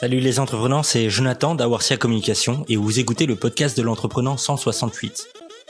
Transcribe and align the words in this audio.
Salut 0.00 0.20
les 0.20 0.38
entrepreneurs, 0.38 0.84
c'est 0.84 1.10
Jonathan 1.10 1.56
d'Awarsia 1.56 1.96
Communication 1.96 2.64
et 2.68 2.76
vous 2.76 3.00
écoutez 3.00 3.26
le 3.26 3.34
podcast 3.34 3.76
de 3.76 3.82
l'entrepreneur 3.82 4.38
168. 4.38 5.26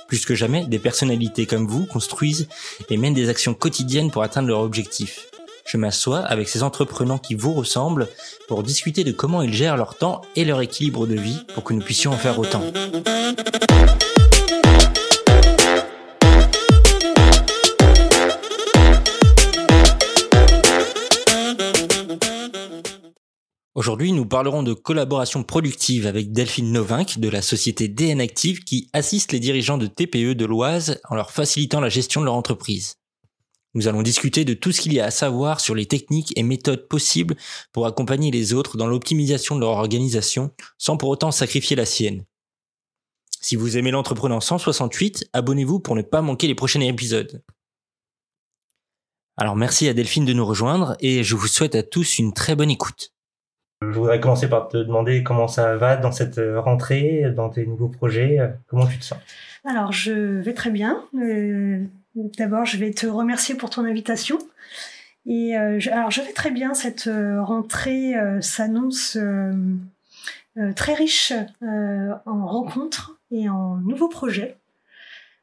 Plus 0.07 0.27
que 0.27 0.35
jamais, 0.35 0.67
des 0.67 0.79
personnalités 0.79 1.47
comme 1.47 1.67
vous 1.67 1.87
construisent 1.87 2.47
et 2.91 2.99
mènent 2.99 3.15
des 3.15 3.31
actions 3.31 3.55
quotidiennes 3.55 4.11
pour 4.11 4.23
atteindre 4.23 4.49
leur 4.49 4.61
objectif. 4.61 5.31
Je 5.65 5.79
m'assois 5.79 6.19
avec 6.19 6.47
ces 6.51 6.63
entrepreneurs 6.63 7.23
qui 7.23 7.37
vous 7.37 7.55
ressemblent 7.55 8.07
pour 8.49 8.63
discuter 8.63 9.03
de 9.03 9.13
comment 9.13 9.41
ils 9.41 9.55
gèrent 9.55 9.79
leur 9.79 9.95
temps 9.95 10.21
et 10.37 10.45
leur 10.45 10.61
équilibre 10.61 11.07
de 11.07 11.15
vie 11.15 11.47
pour 11.55 11.65
que 11.65 11.73
nous 11.73 11.81
puissions 11.81 12.13
en 12.13 12.19
faire 12.19 12.39
autant. 12.39 12.63
Aujourd'hui, 23.79 24.11
nous 24.11 24.27
parlerons 24.27 24.65
de 24.65 24.73
collaboration 24.73 25.45
productive 25.45 26.09
avec 26.09 26.33
Delphine 26.33 26.73
Novinck 26.73 27.21
de 27.21 27.29
la 27.29 27.43
société 27.43 27.87
DN 27.87 28.21
Active 28.21 28.65
qui 28.65 28.91
assiste 28.93 29.31
les 29.31 29.39
dirigeants 29.39 29.79
de 29.79 29.87
TPE 29.87 30.35
de 30.35 30.45
l'Oise 30.45 31.01
en 31.09 31.15
leur 31.15 31.31
facilitant 31.31 31.81
la 31.81 31.89
gestion 31.89 32.21
de 32.21 32.25
leur 32.25 32.35
entreprise. 32.35 32.97
Nous 33.75 33.87
allons 33.87 34.03
discuter 34.03 34.45
de 34.45 34.55
tout 34.55 34.73
ce 34.73 34.81
qu'il 34.81 34.95
y 34.95 34.99
a 34.99 35.05
à 35.05 35.13
savoir 35.13 35.61
sur 35.61 35.77
les 35.77 35.87
techniques 35.87 36.37
et 36.37 36.43
méthodes 36.43 36.89
possibles 36.89 37.37
pour 37.73 37.87
accompagner 37.87 38.33
les 38.33 38.53
autres 38.53 38.77
dans 38.77 38.89
l'optimisation 38.89 39.55
de 39.55 39.61
leur 39.61 39.71
organisation 39.71 40.51
sans 40.77 40.97
pour 40.97 41.11
autant 41.11 41.31
sacrifier 41.31 41.77
la 41.77 41.87
sienne. 41.87 42.25
Si 43.41 43.55
vous 43.55 43.77
aimez 43.77 43.93
l'entrepreneur 43.93 44.43
168, 44.43 45.29
abonnez-vous 45.33 45.79
pour 45.79 45.95
ne 45.95 46.03
pas 46.03 46.21
manquer 46.21 46.49
les 46.49 46.57
prochains 46.57 46.81
épisodes. 46.81 47.45
Alors 49.37 49.55
merci 49.55 49.87
à 49.87 49.95
Delphine 49.95 50.25
de 50.25 50.33
nous 50.33 50.45
rejoindre 50.45 50.97
et 50.99 51.23
je 51.23 51.37
vous 51.37 51.47
souhaite 51.47 51.77
à 51.77 51.85
tous 51.85 52.19
une 52.19 52.33
très 52.33 52.57
bonne 52.57 52.73
écoute. 52.73 53.13
Je 53.81 53.87
voudrais 53.87 54.19
commencer 54.19 54.49
par 54.49 54.69
te 54.69 54.77
demander 54.77 55.23
comment 55.23 55.47
ça 55.47 55.77
va 55.77 55.97
dans 55.97 56.11
cette 56.11 56.39
euh, 56.39 56.61
rentrée, 56.61 57.33
dans 57.35 57.49
tes 57.49 57.65
nouveaux 57.65 57.89
projets. 57.89 58.41
Euh, 58.41 58.49
comment 58.67 58.87
tu 58.87 58.99
te 58.99 59.05
sens? 59.05 59.19
Alors, 59.65 59.93
je 59.93 60.13
vais 60.13 60.55
très 60.55 60.71
bien. 60.71 61.05
Euh, 61.15 61.85
D'abord, 62.15 62.65
je 62.65 62.77
vais 62.77 62.91
te 62.91 63.07
remercier 63.07 63.55
pour 63.55 63.71
ton 63.71 63.85
invitation. 63.85 64.39
Et 65.27 65.57
euh, 65.57 65.79
je, 65.79 65.91
alors, 65.91 66.11
je 66.11 66.21
vais 66.23 66.33
très 66.33 66.51
bien. 66.51 66.75
Cette 66.75 67.07
euh, 67.07 67.41
rentrée 67.41 68.15
s'annonce 68.41 69.17
très 70.75 70.95
riche 70.95 71.33
en 71.63 72.47
rencontres 72.47 73.17
et 73.31 73.49
en 73.49 73.77
nouveaux 73.77 74.09
projets. 74.09 74.57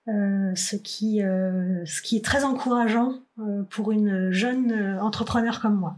ce, 0.07 0.75
qui, 0.75 1.19
ce 1.19 2.01
qui 2.01 2.17
est 2.17 2.25
très 2.25 2.43
encourageant 2.43 3.13
pour 3.69 3.93
une 3.93 4.31
jeune 4.31 4.99
entrepreneur 4.99 5.61
comme 5.61 5.75
moi. 5.75 5.95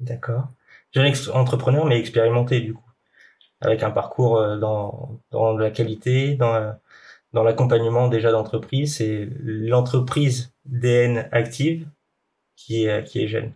D'accord 0.00 0.48
jeune 0.92 1.12
entrepreneur 1.34 1.84
mais 1.86 1.98
expérimenté 1.98 2.60
du 2.60 2.74
coup, 2.74 2.90
avec 3.60 3.82
un 3.82 3.90
parcours 3.90 4.38
euh, 4.38 4.58
dans, 4.58 5.20
dans 5.30 5.56
la 5.56 5.70
qualité, 5.70 6.34
dans, 6.34 6.74
dans 7.32 7.42
l'accompagnement 7.42 8.08
déjà 8.08 8.30
d'entreprise. 8.30 8.96
C'est 8.96 9.28
l'entreprise 9.42 10.52
DN 10.64 11.28
Active 11.32 11.86
qui 12.56 12.84
est, 12.84 13.04
qui 13.04 13.22
est 13.22 13.28
jeune. 13.28 13.52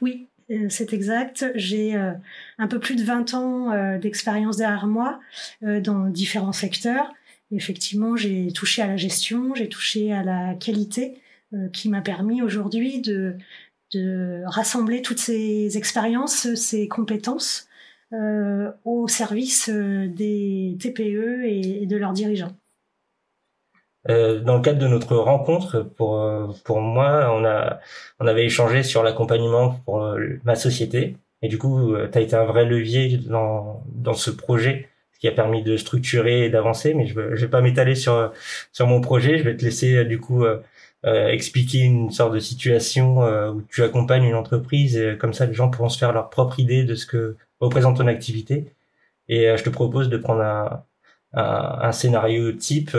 Oui, 0.00 0.28
euh, 0.50 0.66
c'est 0.68 0.92
exact. 0.92 1.46
J'ai 1.54 1.96
euh, 1.96 2.12
un 2.58 2.66
peu 2.66 2.80
plus 2.80 2.96
de 2.96 3.04
20 3.04 3.34
ans 3.34 3.98
d'expérience 3.98 4.56
derrière 4.56 4.86
moi 4.86 5.20
dans 5.62 6.08
différents 6.08 6.52
secteurs. 6.52 7.12
Effectivement, 7.52 8.16
j'ai 8.16 8.50
touché 8.52 8.82
à 8.82 8.88
la 8.88 8.96
gestion, 8.96 9.54
j'ai 9.54 9.68
touché 9.68 10.12
à 10.12 10.24
la 10.24 10.54
qualité, 10.54 11.20
qui 11.72 11.88
m'a 11.88 12.00
permis 12.00 12.42
aujourd'hui 12.42 13.00
de 13.00 13.36
de 13.96 14.42
rassembler 14.46 15.02
toutes 15.02 15.18
ces 15.18 15.76
expériences, 15.76 16.54
ces 16.54 16.88
compétences 16.88 17.68
euh, 18.12 18.70
au 18.84 19.08
service 19.08 19.68
euh, 19.68 20.06
des 20.06 20.76
TPE 20.80 21.44
et, 21.44 21.86
de 21.86 21.96
leurs 21.96 22.12
dirigeants. 22.12 22.52
Euh, 24.08 24.38
dans 24.38 24.54
le 24.54 24.62
cadre 24.62 24.78
de 24.78 24.86
notre 24.86 25.16
rencontre, 25.16 25.80
pour 25.96 26.16
pour 26.64 26.80
moi, 26.80 27.32
on 27.34 27.44
a 27.44 27.80
on 28.20 28.28
avait 28.28 28.44
échangé 28.44 28.84
sur 28.84 29.02
l'accompagnement 29.02 29.80
pour 29.84 30.16
ma 30.44 30.54
société 30.54 31.16
et 31.42 31.48
du 31.48 31.58
coup, 31.58 31.96
tu 32.12 32.18
as 32.18 32.20
été 32.20 32.36
un 32.36 32.44
vrai 32.44 32.64
levier 32.64 33.18
dans 33.18 33.82
dans 33.88 34.14
ce 34.14 34.30
projet 34.30 34.88
qui 35.18 35.26
a 35.26 35.32
permis 35.32 35.64
de 35.64 35.76
structurer 35.76 36.44
et 36.44 36.50
d'avancer. 36.50 36.94
Mais 36.94 37.06
je 37.06 37.14
je 37.34 37.40
vais 37.44 37.50
pas 37.50 37.60
m'étaler 37.60 37.96
sur 37.96 38.32
sur 38.72 38.86
mon 38.86 39.00
projet. 39.00 39.38
Je 39.38 39.42
vais 39.42 39.56
te 39.56 39.64
laisser 39.64 40.04
du 40.04 40.20
coup 40.20 40.44
expliquer 41.06 41.80
une 41.80 42.10
sorte 42.10 42.34
de 42.34 42.40
situation 42.40 43.22
euh, 43.22 43.50
où 43.50 43.62
tu 43.62 43.82
accompagnes 43.82 44.24
une 44.24 44.34
entreprise 44.34 44.96
et 44.96 45.16
comme 45.18 45.34
ça 45.34 45.46
les 45.46 45.54
gens 45.54 45.70
pourront 45.70 45.88
se 45.88 45.98
faire 45.98 46.12
leur 46.12 46.30
propre 46.30 46.58
idée 46.60 46.84
de 46.84 46.94
ce 46.94 47.06
que 47.06 47.36
représente 47.60 47.98
ton 47.98 48.06
activité. 48.06 48.72
Et 49.28 49.48
euh, 49.48 49.56
je 49.56 49.64
te 49.64 49.70
propose 49.70 50.08
de 50.08 50.16
prendre 50.16 50.42
un, 50.42 50.84
un, 51.34 51.78
un 51.82 51.92
scénario 51.92 52.52
type 52.52 52.96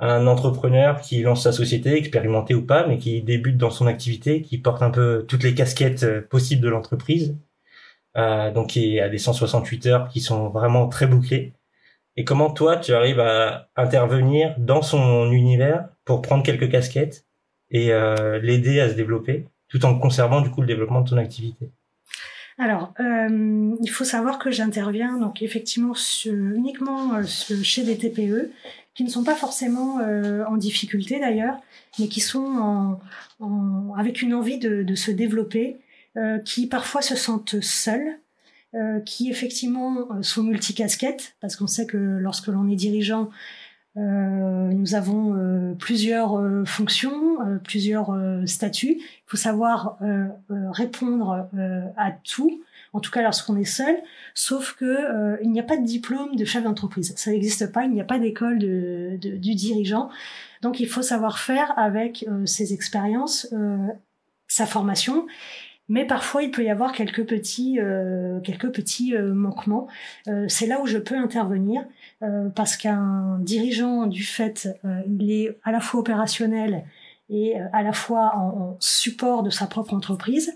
un 0.00 0.26
entrepreneur 0.26 1.00
qui 1.00 1.22
lance 1.22 1.42
sa 1.42 1.52
société, 1.52 1.94
expérimenté 1.94 2.54
ou 2.54 2.64
pas, 2.64 2.86
mais 2.86 2.96
qui 2.98 3.22
débute 3.22 3.58
dans 3.58 3.70
son 3.70 3.86
activité, 3.86 4.40
qui 4.40 4.56
porte 4.58 4.82
un 4.82 4.90
peu 4.90 5.24
toutes 5.28 5.42
les 5.42 5.54
casquettes 5.54 6.26
possibles 6.28 6.62
de 6.62 6.70
l'entreprise, 6.70 7.36
euh, 8.16 8.50
donc 8.50 8.68
qui 8.68 8.98
a 8.98 9.08
des 9.08 9.18
168 9.18 9.86
heures 9.86 10.08
qui 10.08 10.20
sont 10.20 10.48
vraiment 10.48 10.88
très 10.88 11.06
bouclées. 11.06 11.52
Et 12.16 12.24
comment 12.24 12.50
toi, 12.50 12.76
tu 12.76 12.92
arrives 12.92 13.20
à 13.20 13.68
intervenir 13.76 14.54
dans 14.58 14.82
son 14.82 15.30
univers 15.30 15.88
pour 16.04 16.22
prendre 16.22 16.42
quelques 16.42 16.70
casquettes 16.70 17.24
et 17.70 17.92
euh, 17.92 18.38
l'aider 18.40 18.80
à 18.80 18.88
se 18.88 18.94
développer, 18.94 19.46
tout 19.68 19.84
en 19.84 19.98
conservant 19.98 20.40
du 20.40 20.50
coup 20.50 20.60
le 20.60 20.66
développement 20.66 21.02
de 21.02 21.10
ton 21.10 21.16
activité? 21.16 21.70
Alors, 22.58 22.92
euh, 23.00 23.74
il 23.80 23.88
faut 23.88 24.04
savoir 24.04 24.38
que 24.38 24.50
j'interviens 24.50 25.18
donc 25.18 25.40
effectivement 25.40 25.94
uniquement 26.26 27.14
euh, 27.14 27.22
chez 27.24 27.84
des 27.84 27.96
TPE 27.96 28.50
qui 28.92 29.04
ne 29.04 29.08
sont 29.08 29.24
pas 29.24 29.36
forcément 29.36 30.00
en 30.46 30.56
difficulté 30.56 31.20
d'ailleurs, 31.20 31.56
mais 31.98 32.08
qui 32.08 32.20
sont 32.20 32.98
en, 33.40 33.94
avec 33.96 34.20
une 34.20 34.34
envie 34.34 34.58
de, 34.58 34.82
de 34.82 34.94
se 34.94 35.12
développer, 35.12 35.76
qui 36.44 36.66
parfois 36.66 37.00
se 37.00 37.14
sentent 37.14 37.60
seuls, 37.62 38.18
euh, 38.74 39.00
qui 39.00 39.30
effectivement 39.30 40.08
euh, 40.12 40.22
sont 40.22 40.42
multicasquettes, 40.42 41.34
parce 41.40 41.56
qu'on 41.56 41.66
sait 41.66 41.86
que 41.86 41.96
lorsque 41.96 42.48
l'on 42.48 42.68
est 42.68 42.76
dirigeant, 42.76 43.30
euh, 43.96 44.00
nous 44.00 44.94
avons 44.94 45.34
euh, 45.34 45.74
plusieurs 45.74 46.38
euh, 46.38 46.64
fonctions, 46.64 47.38
plusieurs 47.64 48.16
statuts. 48.46 48.98
Il 48.98 49.26
faut 49.26 49.36
savoir 49.36 49.98
répondre 50.48 51.48
à 51.96 52.12
tout, 52.12 52.62
en 52.92 53.00
tout 53.00 53.10
cas 53.10 53.22
lorsqu'on 53.22 53.56
est 53.56 53.64
seul. 53.64 53.96
Sauf 54.34 54.74
que 54.74 55.42
il 55.42 55.50
n'y 55.50 55.60
a 55.60 55.64
pas 55.64 55.76
de 55.76 55.84
diplôme 55.84 56.36
de 56.36 56.44
chef 56.44 56.64
d'entreprise, 56.64 57.12
ça 57.16 57.30
n'existe 57.30 57.72
pas. 57.72 57.84
Il 57.84 57.92
n'y 57.92 58.00
a 58.00 58.04
pas 58.04 58.18
d'école 58.18 58.58
de, 58.58 59.18
de, 59.20 59.36
du 59.36 59.54
dirigeant. 59.54 60.10
Donc 60.62 60.80
il 60.80 60.88
faut 60.88 61.02
savoir 61.02 61.38
faire 61.38 61.76
avec 61.78 62.26
ses 62.44 62.72
expériences, 62.72 63.52
sa 64.48 64.66
formation 64.66 65.26
mais 65.90 66.06
parfois 66.06 66.44
il 66.44 66.52
peut 66.52 66.62
y 66.62 66.70
avoir 66.70 66.92
quelques 66.92 67.26
petits, 67.26 67.80
euh, 67.80 68.38
quelques 68.40 68.70
petits 68.70 69.16
euh, 69.16 69.34
manquements. 69.34 69.88
Euh, 70.28 70.46
c'est 70.48 70.68
là 70.68 70.80
où 70.80 70.86
je 70.86 70.96
peux 70.96 71.16
intervenir 71.16 71.84
parce 72.54 72.76
qu'un 72.76 73.38
dirigeant 73.40 74.06
du 74.06 74.22
fait, 74.22 74.68
il 75.08 75.32
est 75.32 75.58
à 75.64 75.72
la 75.72 75.80
fois 75.80 76.00
opérationnel 76.00 76.84
et 77.30 77.54
à 77.72 77.82
la 77.82 77.94
fois 77.94 78.36
en, 78.36 78.76
support 78.78 79.42
de 79.42 79.48
sa 79.48 79.66
propre 79.66 79.94
entreprise. 79.94 80.54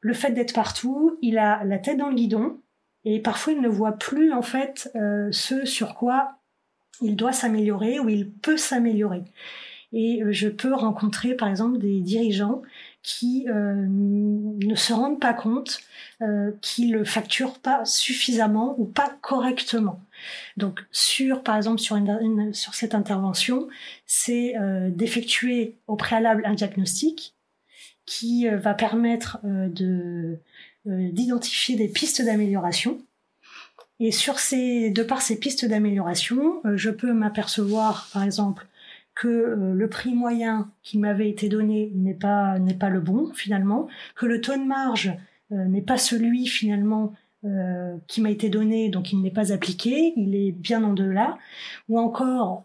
Le 0.00 0.14
fait 0.14 0.30
d'être 0.30 0.54
partout, 0.54 1.18
il 1.20 1.36
a 1.36 1.62
la 1.64 1.78
tête 1.78 1.98
dans 1.98 2.08
le 2.08 2.14
guidon 2.14 2.58
et 3.04 3.20
parfois 3.20 3.52
il 3.52 3.60
ne 3.60 3.68
voit 3.68 3.92
plus 3.92 4.32
en 4.32 4.40
fait 4.40 4.90
ce 5.30 5.66
sur 5.66 5.94
quoi 5.94 6.38
il 7.02 7.16
doit 7.16 7.32
s'améliorer 7.32 8.00
ou 8.00 8.08
il 8.08 8.30
peut 8.30 8.56
s'améliorer. 8.56 9.24
Et 9.92 10.22
je 10.30 10.48
peux 10.48 10.72
rencontrer 10.72 11.34
par 11.34 11.48
exemple 11.48 11.76
des 11.76 12.00
dirigeants 12.00 12.62
qui 13.04 13.46
euh, 13.50 13.74
ne 13.86 14.74
se 14.74 14.94
rendent 14.94 15.20
pas 15.20 15.34
compte 15.34 15.80
euh, 16.22 16.52
qu'ils 16.62 17.04
facturent 17.04 17.58
pas 17.58 17.84
suffisamment 17.84 18.74
ou 18.78 18.86
pas 18.86 19.14
correctement. 19.20 20.00
Donc 20.56 20.84
sur 20.90 21.42
par 21.42 21.56
exemple 21.56 21.80
sur 21.80 21.96
une, 21.96 22.54
sur 22.54 22.74
cette 22.74 22.94
intervention, 22.94 23.68
c'est 24.06 24.56
euh, 24.56 24.88
d'effectuer 24.88 25.76
au 25.86 25.96
préalable 25.96 26.44
un 26.46 26.54
diagnostic 26.54 27.34
qui 28.06 28.48
euh, 28.48 28.56
va 28.56 28.74
permettre 28.74 29.38
euh, 29.44 29.68
de 29.68 30.38
d'identifier 30.86 31.76
des 31.76 31.88
pistes 31.88 32.22
d'amélioration. 32.22 33.00
Et 34.00 34.12
sur 34.12 34.38
ces 34.38 34.90
de 34.90 35.02
par 35.02 35.22
ces 35.22 35.38
pistes 35.38 35.64
d'amélioration, 35.64 36.60
je 36.74 36.90
peux 36.90 37.14
m'apercevoir 37.14 38.10
par 38.12 38.22
exemple 38.22 38.66
que 39.14 39.28
euh, 39.28 39.74
le 39.74 39.88
prix 39.88 40.14
moyen 40.14 40.70
qui 40.82 40.98
m'avait 40.98 41.28
été 41.28 41.48
donné 41.48 41.92
n'est 41.94 42.14
pas 42.14 42.58
n'est 42.58 42.74
pas 42.74 42.88
le 42.88 43.00
bon 43.00 43.32
finalement, 43.34 43.88
que 44.14 44.26
le 44.26 44.40
taux 44.40 44.56
de 44.56 44.64
marge 44.64 45.12
euh, 45.52 45.64
n'est 45.66 45.82
pas 45.82 45.98
celui 45.98 46.46
finalement 46.46 47.14
euh, 47.44 47.96
qui 48.08 48.20
m'a 48.20 48.30
été 48.30 48.48
donné, 48.48 48.88
donc 48.88 49.12
il 49.12 49.20
n'est 49.20 49.30
pas 49.30 49.52
appliqué, 49.52 50.12
il 50.16 50.34
est 50.34 50.52
bien 50.52 50.82
en 50.82 50.92
delà, 50.92 51.38
ou 51.88 51.98
encore 51.98 52.64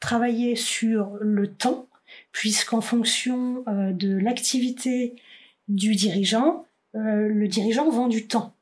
travailler 0.00 0.56
sur 0.56 1.16
le 1.20 1.48
temps, 1.48 1.88
puisqu'en 2.32 2.80
fonction 2.80 3.64
de 3.66 4.16
l'activité 4.16 5.16
du 5.66 5.94
dirigeant, 5.94 6.64
le 6.94 7.46
dirigeant 7.46 7.90
vend 7.90 8.08
du 8.08 8.26
temps. 8.28 8.54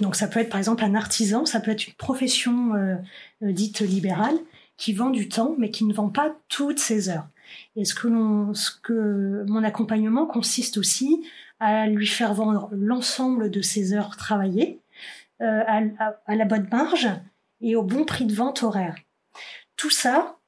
Donc 0.00 0.16
ça 0.16 0.28
peut 0.28 0.40
être 0.40 0.48
par 0.48 0.58
exemple 0.58 0.84
un 0.84 0.94
artisan, 0.94 1.44
ça 1.44 1.60
peut 1.60 1.70
être 1.70 1.86
une 1.86 1.94
profession 1.94 2.74
euh, 2.74 2.94
euh, 3.42 3.52
dite 3.52 3.80
libérale 3.80 4.36
qui 4.78 4.94
vend 4.94 5.10
du 5.10 5.28
temps, 5.28 5.54
mais 5.58 5.70
qui 5.70 5.84
ne 5.84 5.92
vend 5.92 6.08
pas 6.08 6.34
toutes 6.48 6.78
ses 6.78 7.10
heures. 7.10 7.28
Et 7.76 7.84
ce 7.84 7.94
que, 7.94 8.08
ce 8.54 8.70
que 8.82 9.44
mon 9.46 9.62
accompagnement 9.64 10.24
consiste 10.24 10.78
aussi 10.78 11.26
à 11.60 11.86
lui 11.86 12.06
faire 12.06 12.32
vendre 12.32 12.70
l'ensemble 12.72 13.50
de 13.50 13.60
ses 13.60 13.92
heures 13.92 14.16
travaillées 14.16 14.80
euh, 15.42 15.62
à, 15.66 15.82
à, 16.26 16.34
la 16.36 16.44
bonne 16.44 16.68
marge 16.70 17.08
et 17.60 17.76
au 17.76 17.82
bon 17.82 18.04
prix 18.04 18.24
de 18.24 18.34
vente 18.34 18.62
horaire. 18.62 18.96
Tout 19.76 19.90
ça 19.90 20.38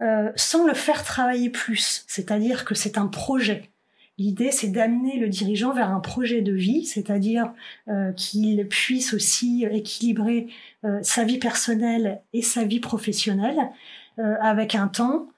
euh, 0.00 0.30
sans 0.36 0.64
le 0.64 0.74
faire 0.74 1.02
travailler 1.02 1.50
plus, 1.50 2.04
c'est-à-dire 2.06 2.64
que 2.64 2.76
c'est 2.76 2.98
un 2.98 3.08
projet. 3.08 3.72
L'idée, 4.18 4.50
c'est 4.50 4.68
d'amener 4.68 5.16
le 5.16 5.28
dirigeant 5.28 5.72
vers 5.72 5.90
un 5.90 6.00
projet 6.00 6.42
de 6.42 6.52
vie, 6.52 6.84
c'est-à-dire 6.84 7.52
euh, 7.86 8.12
qu'il 8.12 8.66
puisse 8.66 9.14
aussi 9.14 9.64
équilibrer 9.70 10.48
euh, 10.84 10.98
sa 11.02 11.22
vie 11.22 11.38
personnelle 11.38 12.20
et 12.32 12.42
sa 12.42 12.64
vie 12.64 12.80
professionnelle 12.80 13.70
euh, 14.18 14.34
avec 14.40 14.74
un 14.74 14.88
temps, 14.88 15.28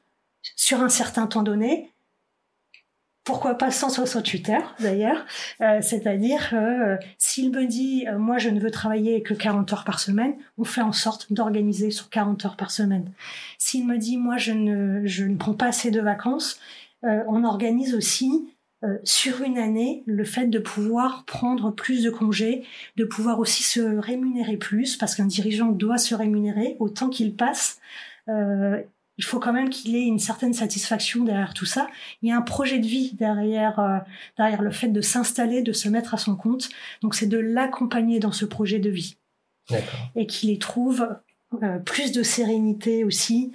sur 0.56 0.80
un 0.80 0.88
certain 0.88 1.26
temps 1.26 1.42
donné, 1.42 1.92
pourquoi 3.24 3.54
pas 3.54 3.70
168 3.70 4.48
heures 4.48 4.74
d'ailleurs, 4.80 5.26
c'est-à-dire 5.82 6.54
s'il 7.18 7.52
me 7.52 7.66
dit 7.66 8.06
moi 8.18 8.38
je 8.38 8.48
ne 8.48 8.58
veux 8.58 8.70
travailler 8.70 9.22
que 9.22 9.34
40 9.34 9.72
heures 9.74 9.84
par 9.84 10.00
semaine, 10.00 10.34
on 10.56 10.64
fait 10.64 10.80
en 10.80 10.92
sorte 10.92 11.30
d'organiser 11.30 11.90
sur 11.90 12.08
40 12.08 12.46
heures 12.46 12.56
par 12.56 12.70
semaine. 12.70 13.12
S'il 13.58 13.86
me 13.86 13.98
dit 13.98 14.16
moi 14.16 14.38
je 14.38 14.52
ne 14.52 15.36
prends 15.36 15.52
pas 15.52 15.66
assez 15.66 15.90
de 15.90 16.00
vacances, 16.00 16.58
on 17.02 17.44
organise 17.44 17.94
aussi 17.94 18.48
sur 19.04 19.42
une 19.42 19.58
année 19.58 20.02
le 20.06 20.24
fait 20.24 20.46
de 20.46 20.58
pouvoir 20.58 21.24
prendre 21.26 21.70
plus 21.70 22.02
de 22.02 22.10
congés, 22.10 22.64
de 22.96 23.04
pouvoir 23.04 23.38
aussi 23.38 23.62
se 23.62 23.80
rémunérer 23.80 24.56
plus 24.56 24.96
parce 24.96 25.14
qu'un 25.14 25.26
dirigeant 25.26 25.68
doit 25.68 25.98
se 25.98 26.14
rémunérer 26.14 26.76
autant 26.78 27.10
qu'il 27.10 27.34
passe 27.34 27.78
il 29.20 29.24
faut 29.24 29.38
quand 29.38 29.52
même 29.52 29.68
qu'il 29.68 29.94
ait 29.96 30.06
une 30.06 30.18
certaine 30.18 30.54
satisfaction 30.54 31.24
derrière 31.24 31.52
tout 31.52 31.66
ça. 31.66 31.88
Il 32.22 32.30
y 32.30 32.32
a 32.32 32.38
un 32.38 32.40
projet 32.40 32.78
de 32.78 32.86
vie 32.86 33.12
derrière, 33.12 33.78
euh, 33.78 33.98
derrière 34.38 34.62
le 34.62 34.70
fait 34.70 34.88
de 34.88 35.02
s'installer, 35.02 35.60
de 35.60 35.74
se 35.74 35.90
mettre 35.90 36.14
à 36.14 36.16
son 36.16 36.36
compte. 36.36 36.70
Donc 37.02 37.14
c'est 37.14 37.26
de 37.26 37.36
l'accompagner 37.36 38.18
dans 38.18 38.32
ce 38.32 38.46
projet 38.46 38.78
de 38.78 38.88
vie. 38.88 39.18
Et 40.16 40.26
qu'il 40.26 40.48
y 40.48 40.58
trouve 40.58 41.06
euh, 41.62 41.78
plus 41.80 42.12
de 42.12 42.22
sérénité 42.22 43.04
aussi. 43.04 43.52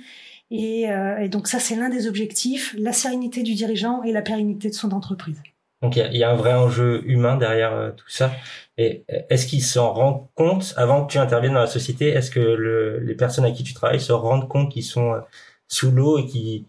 Et, 0.51 0.89
euh, 0.89 1.17
et 1.17 1.29
donc 1.29 1.47
ça, 1.47 1.59
c'est 1.59 1.75
l'un 1.75 1.89
des 1.89 2.07
objectifs, 2.07 2.75
la 2.77 2.93
sérénité 2.93 3.43
du 3.43 3.53
dirigeant 3.53 4.03
et 4.03 4.11
la 4.11 4.21
pérennité 4.21 4.69
de 4.69 4.75
son 4.75 4.91
entreprise. 4.91 5.41
Donc 5.81 5.97
il 5.97 6.17
y, 6.17 6.23
a 6.23 6.31
un 6.31 6.35
vrai 6.35 6.53
enjeu 6.53 7.03
humain 7.05 7.35
derrière 7.35 7.93
tout 7.95 8.09
ça. 8.09 8.31
Et 8.77 9.03
est-ce 9.29 9.45
qu'il 9.45 9.61
s'en 9.61 9.93
rend 9.93 10.31
compte 10.33 10.73
avant 10.77 11.05
que 11.05 11.11
tu 11.11 11.19
interviennes 11.19 11.53
dans 11.53 11.59
la 11.59 11.67
société? 11.67 12.07
Est-ce 12.07 12.31
que 12.31 12.39
le, 12.39 12.99
les 12.99 13.13
personnes 13.13 13.45
à 13.45 13.51
qui 13.51 13.63
tu 13.63 13.73
travailles 13.73 14.01
se 14.01 14.13
rendent 14.13 14.47
compte 14.47 14.71
qu'ils 14.71 14.83
sont 14.83 15.21
sous 15.67 15.91
l'eau 15.91 16.17
et 16.17 16.25
qui 16.25 16.65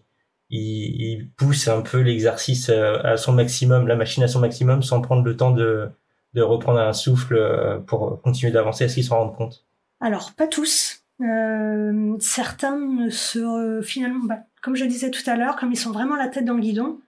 il, 0.49 1.29
pousse 1.35 1.67
un 1.67 1.81
peu 1.81 1.99
l'exercice 1.99 2.69
euh, 2.69 3.01
à 3.03 3.17
son 3.17 3.33
maximum, 3.33 3.87
la 3.87 3.95
machine 3.95 4.23
à 4.23 4.27
son 4.27 4.39
maximum, 4.39 4.83
sans 4.83 5.01
prendre 5.01 5.23
le 5.23 5.35
temps 5.35 5.51
de, 5.51 5.89
de 6.33 6.41
reprendre 6.41 6.79
un 6.79 6.93
souffle 6.93 7.35
euh, 7.35 7.79
pour 7.79 8.21
continuer 8.21 8.51
d'avancer? 8.51 8.85
Est-ce 8.85 8.95
qu'ils 8.95 9.03
s'en 9.03 9.17
rendent 9.17 9.35
compte? 9.35 9.65
Alors, 9.99 10.33
pas 10.33 10.47
tous. 10.47 10.96
Euh, 11.21 12.15
certains 12.19 12.77
ne 12.77 13.09
se 13.09 13.81
finalement, 13.81 14.25
bah, 14.25 14.39
comme 14.61 14.75
je 14.75 14.85
disais 14.85 15.11
tout 15.11 15.27
à 15.27 15.35
l'heure, 15.35 15.55
comme 15.55 15.71
ils 15.71 15.77
sont 15.77 15.91
vraiment 15.91 16.15
la 16.15 16.27
tête 16.27 16.45
dans 16.45 16.53
le 16.53 16.61
guidon, 16.61 16.99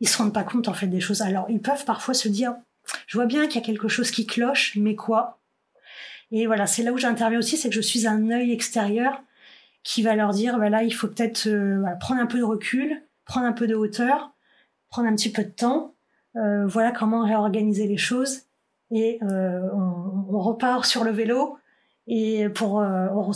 ils 0.00 0.08
se 0.08 0.18
rendent 0.18 0.34
pas 0.34 0.44
compte 0.44 0.68
en 0.68 0.74
fait 0.74 0.86
des 0.86 1.00
choses. 1.00 1.22
Alors, 1.22 1.46
ils 1.48 1.60
peuvent 1.60 1.84
parfois 1.84 2.14
se 2.14 2.28
dire, 2.28 2.54
je 3.06 3.16
vois 3.16 3.26
bien 3.26 3.46
qu'il 3.46 3.60
y 3.60 3.64
a 3.64 3.66
quelque 3.66 3.88
chose 3.88 4.10
qui 4.10 4.26
cloche, 4.26 4.76
mais 4.76 4.94
quoi? 4.94 5.40
Et 6.30 6.46
voilà, 6.46 6.66
c'est 6.66 6.82
là 6.82 6.92
où 6.92 6.98
j'interviens 6.98 7.38
aussi, 7.38 7.56
c'est 7.56 7.68
que 7.68 7.74
je 7.74 7.80
suis 7.80 8.06
un 8.06 8.30
œil 8.30 8.52
extérieur 8.52 9.22
qui 9.86 10.02
va 10.02 10.16
leur 10.16 10.32
dire 10.32 10.58
bah 10.58 10.68
là 10.68 10.82
il 10.82 10.92
faut 10.92 11.06
peut-être 11.06 11.46
euh, 11.46 11.80
prendre 12.00 12.20
un 12.20 12.26
peu 12.26 12.38
de 12.38 12.44
recul, 12.44 13.02
prendre 13.24 13.46
un 13.46 13.52
peu 13.52 13.68
de 13.68 13.76
hauteur, 13.76 14.32
prendre 14.88 15.08
un 15.08 15.14
petit 15.14 15.30
peu 15.30 15.44
de 15.44 15.50
temps. 15.50 15.94
Euh, 16.34 16.66
voilà 16.66 16.90
comment 16.90 17.24
réorganiser 17.24 17.86
les 17.86 17.96
choses 17.96 18.42
et 18.90 19.18
euh, 19.22 19.60
on, 19.72 20.38
repart 20.38 20.84
sur 20.84 21.02
le 21.04 21.12
vélo 21.12 21.56
et 22.08 22.48
pour 22.48 22.80
euh, 22.80 23.08
on, 23.12 23.30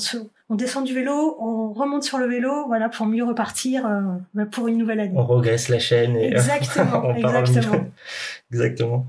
on, 0.49 0.55
descend 0.55 0.85
du 0.85 0.95
vélo, 0.95 1.37
on 1.41 1.73
remonte 1.73 2.05
sur 2.05 2.19
le 2.19 2.27
vélo, 2.27 2.67
voilà 2.67 2.89
pour 2.89 3.07
mieux 3.07 3.25
repartir 3.25 3.87
euh, 3.87 4.01
bah, 4.35 4.47
pour 4.51 4.69
une 4.69 4.79
nouvelle 4.79 5.01
année. 5.01 5.15
On 5.17 5.25
regresse 5.25 5.69
la 5.69 5.79
chaîne 5.79 6.17
et 6.17 6.29
exactement, 6.29 7.03
on 7.05 7.15
exactement. 7.15 7.87
exactement. 8.53 9.07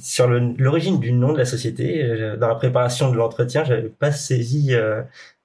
sur 0.00 0.28
l'origine 0.28 1.00
du 1.00 1.12
nom 1.12 1.32
de 1.32 1.38
la 1.38 1.46
société, 1.46 2.34
dans 2.38 2.48
la 2.48 2.54
préparation 2.56 3.10
de 3.10 3.16
l'entretien, 3.16 3.64
j'avais 3.64 3.88
pas 3.88 4.12
saisi 4.12 4.74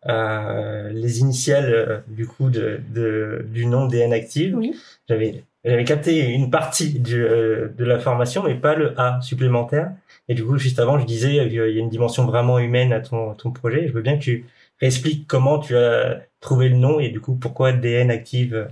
euh, 0.08 0.90
les 0.94 1.20
initiales 1.20 1.74
euh, 1.74 2.00
du 2.08 2.26
coup 2.26 2.50
de, 2.50 2.80
de, 2.90 3.46
du 3.50 3.66
nom 3.66 3.86
DN 3.86 4.14
Active. 4.14 4.56
Oui. 4.56 4.74
J'avais 5.10 5.44
j'avais 5.66 5.84
capté 5.84 6.26
une 6.30 6.50
partie 6.50 7.00
du, 7.00 7.22
euh, 7.22 7.68
de 7.78 7.84
la 7.84 8.00
formation, 8.00 8.44
mais 8.44 8.56
pas 8.56 8.76
le 8.76 8.98
A 8.98 9.20
supplémentaire. 9.22 9.92
Et 10.30 10.36
du 10.36 10.46
coup, 10.46 10.58
juste 10.58 10.80
avant, 10.80 11.00
je 11.00 11.06
disais 11.06 11.32
qu'il 11.48 11.54
y 11.54 11.60
a 11.60 11.68
une 11.68 11.90
dimension 11.90 12.26
vraiment 12.26 12.60
humaine 12.60 12.94
à 12.94 13.02
ton, 13.02 13.34
ton 13.34 13.52
projet. 13.52 13.88
Je 13.88 13.94
veux 13.94 14.02
bien 14.02 14.18
que 14.18 14.24
tu 14.24 14.46
expliques 14.80 15.28
comment 15.28 15.60
tu 15.60 15.76
as 15.76 16.22
trouvé 16.40 16.70
le 16.70 16.78
nom 16.78 17.00
et 17.00 17.10
du 17.10 17.20
coup 17.20 17.36
pourquoi 17.36 17.74
DN 17.74 18.10
Active. 18.12 18.70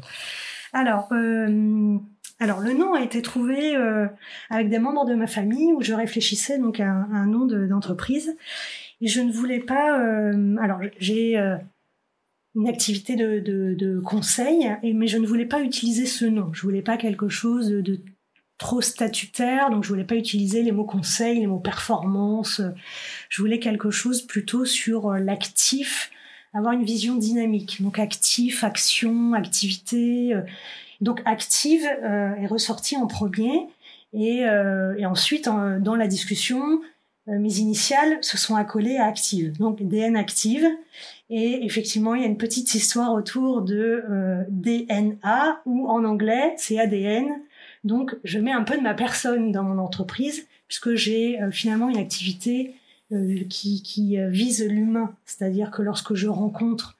Alors, 0.72 1.10
euh, 1.12 1.98
alors 2.40 2.60
le 2.60 2.74
nom 2.74 2.94
a 2.94 3.02
été 3.02 3.22
trouvé 3.22 3.76
euh, 3.76 4.08
avec 4.50 4.70
des 4.70 4.80
membres 4.80 5.06
de 5.06 5.16
ma 5.16 5.28
famille 5.28 5.74
où 5.74 5.82
je 5.82 5.94
réfléchissais 5.94 6.60
donc 6.60 6.80
à, 6.80 6.90
un, 6.90 7.26
nom 7.26 7.46
d'entreprise. 7.46 8.36
Et 9.02 9.08
je 9.08 9.22
ne 9.22 9.32
voulais 9.32 9.60
pas. 9.60 10.00
Euh, 10.00 10.56
alors, 10.60 10.80
j'ai 11.00 11.38
euh, 11.38 11.56
une 12.56 12.68
activité 12.68 13.16
de, 13.16 13.40
de, 13.40 13.76
de, 13.76 14.00
conseil, 14.00 14.68
mais 14.84 15.08
je 15.08 15.18
ne 15.18 15.28
voulais 15.28 15.46
pas 15.46 15.62
utiliser 15.62 16.06
ce 16.06 16.26
nom. 16.26 16.52
Je 16.54 16.62
voulais 16.62 16.82
pas 16.82 16.98
quelque 16.98 17.30
chose 17.30 17.70
de 17.70 18.02
trop 18.58 18.82
statutaire, 18.82 19.70
donc 19.70 19.84
je 19.84 19.90
voulais 19.90 20.04
pas 20.04 20.16
utiliser 20.16 20.64
les 20.64 20.72
mots 20.72 20.84
conseil, 20.84 21.40
les 21.40 21.48
mots 21.48 21.60
performance. 21.60 22.62
Je 23.30 23.42
voulais 23.42 23.60
quelque 23.60 23.92
chose 23.92 24.22
plutôt 24.22 24.66
sur 24.66 25.12
euh, 25.12 25.20
l'actif, 25.20 26.12
avoir 26.54 26.74
une 26.74 26.84
vision 26.84 27.16
dynamique. 27.16 27.82
Donc 27.82 28.00
actif, 28.00 28.64
action, 28.64 29.34
activité. 29.34 30.34
Donc 31.02 31.22
active 31.26 31.84
est 31.84 32.48
ressorti 32.48 32.98
en 32.98 33.06
premier 33.06 33.68
et, 34.14 34.40
et 34.98 35.06
ensuite 35.06 35.46
dans 35.46 35.96
la 35.96 36.08
discussion, 36.08 36.82
euh, 37.30 37.40
mes 37.40 37.60
initiales 37.60 38.18
se 38.22 38.38
sont 38.38 38.56
accolées 38.56 38.98
à 38.98 39.06
Active, 39.06 39.58
donc 39.58 39.82
DN 39.82 40.16
Active. 40.16 40.66
Et 41.30 41.66
effectivement, 41.66 42.16
il 42.16 42.22
y 42.22 42.24
a 42.24 42.28
une 42.28 42.38
petite 42.38 42.74
histoire 42.74 43.14
autour 43.14 43.62
de 43.62 44.04
euh, 44.10 44.44
DNA, 44.50 45.62
ou 45.66 45.90
en 45.90 46.06
anglais, 46.06 46.54
c'est 46.58 46.80
ADN. 46.80 47.28
Donc, 47.84 48.16
je 48.24 48.40
mets 48.40 48.52
un 48.52 48.64
peu 48.64 48.78
de 48.78 48.82
ma 48.82 48.94
personne 48.94 49.52
dans 49.52 49.64
mon 49.64 49.80
entreprise, 49.80 50.48
puisque 50.68 50.96
j'ai 50.96 51.42
euh, 51.42 51.52
finalement 51.52 51.90
une 51.90 51.98
activité 51.98 52.76
qui, 53.50 53.82
qui 53.84 54.18
vise 54.28 54.68
l'humain. 54.68 55.16
C'est-à-dire 55.24 55.72
que 55.72 55.82
lorsque 55.82 56.14
je 56.14 56.28
rencontre 56.28 56.98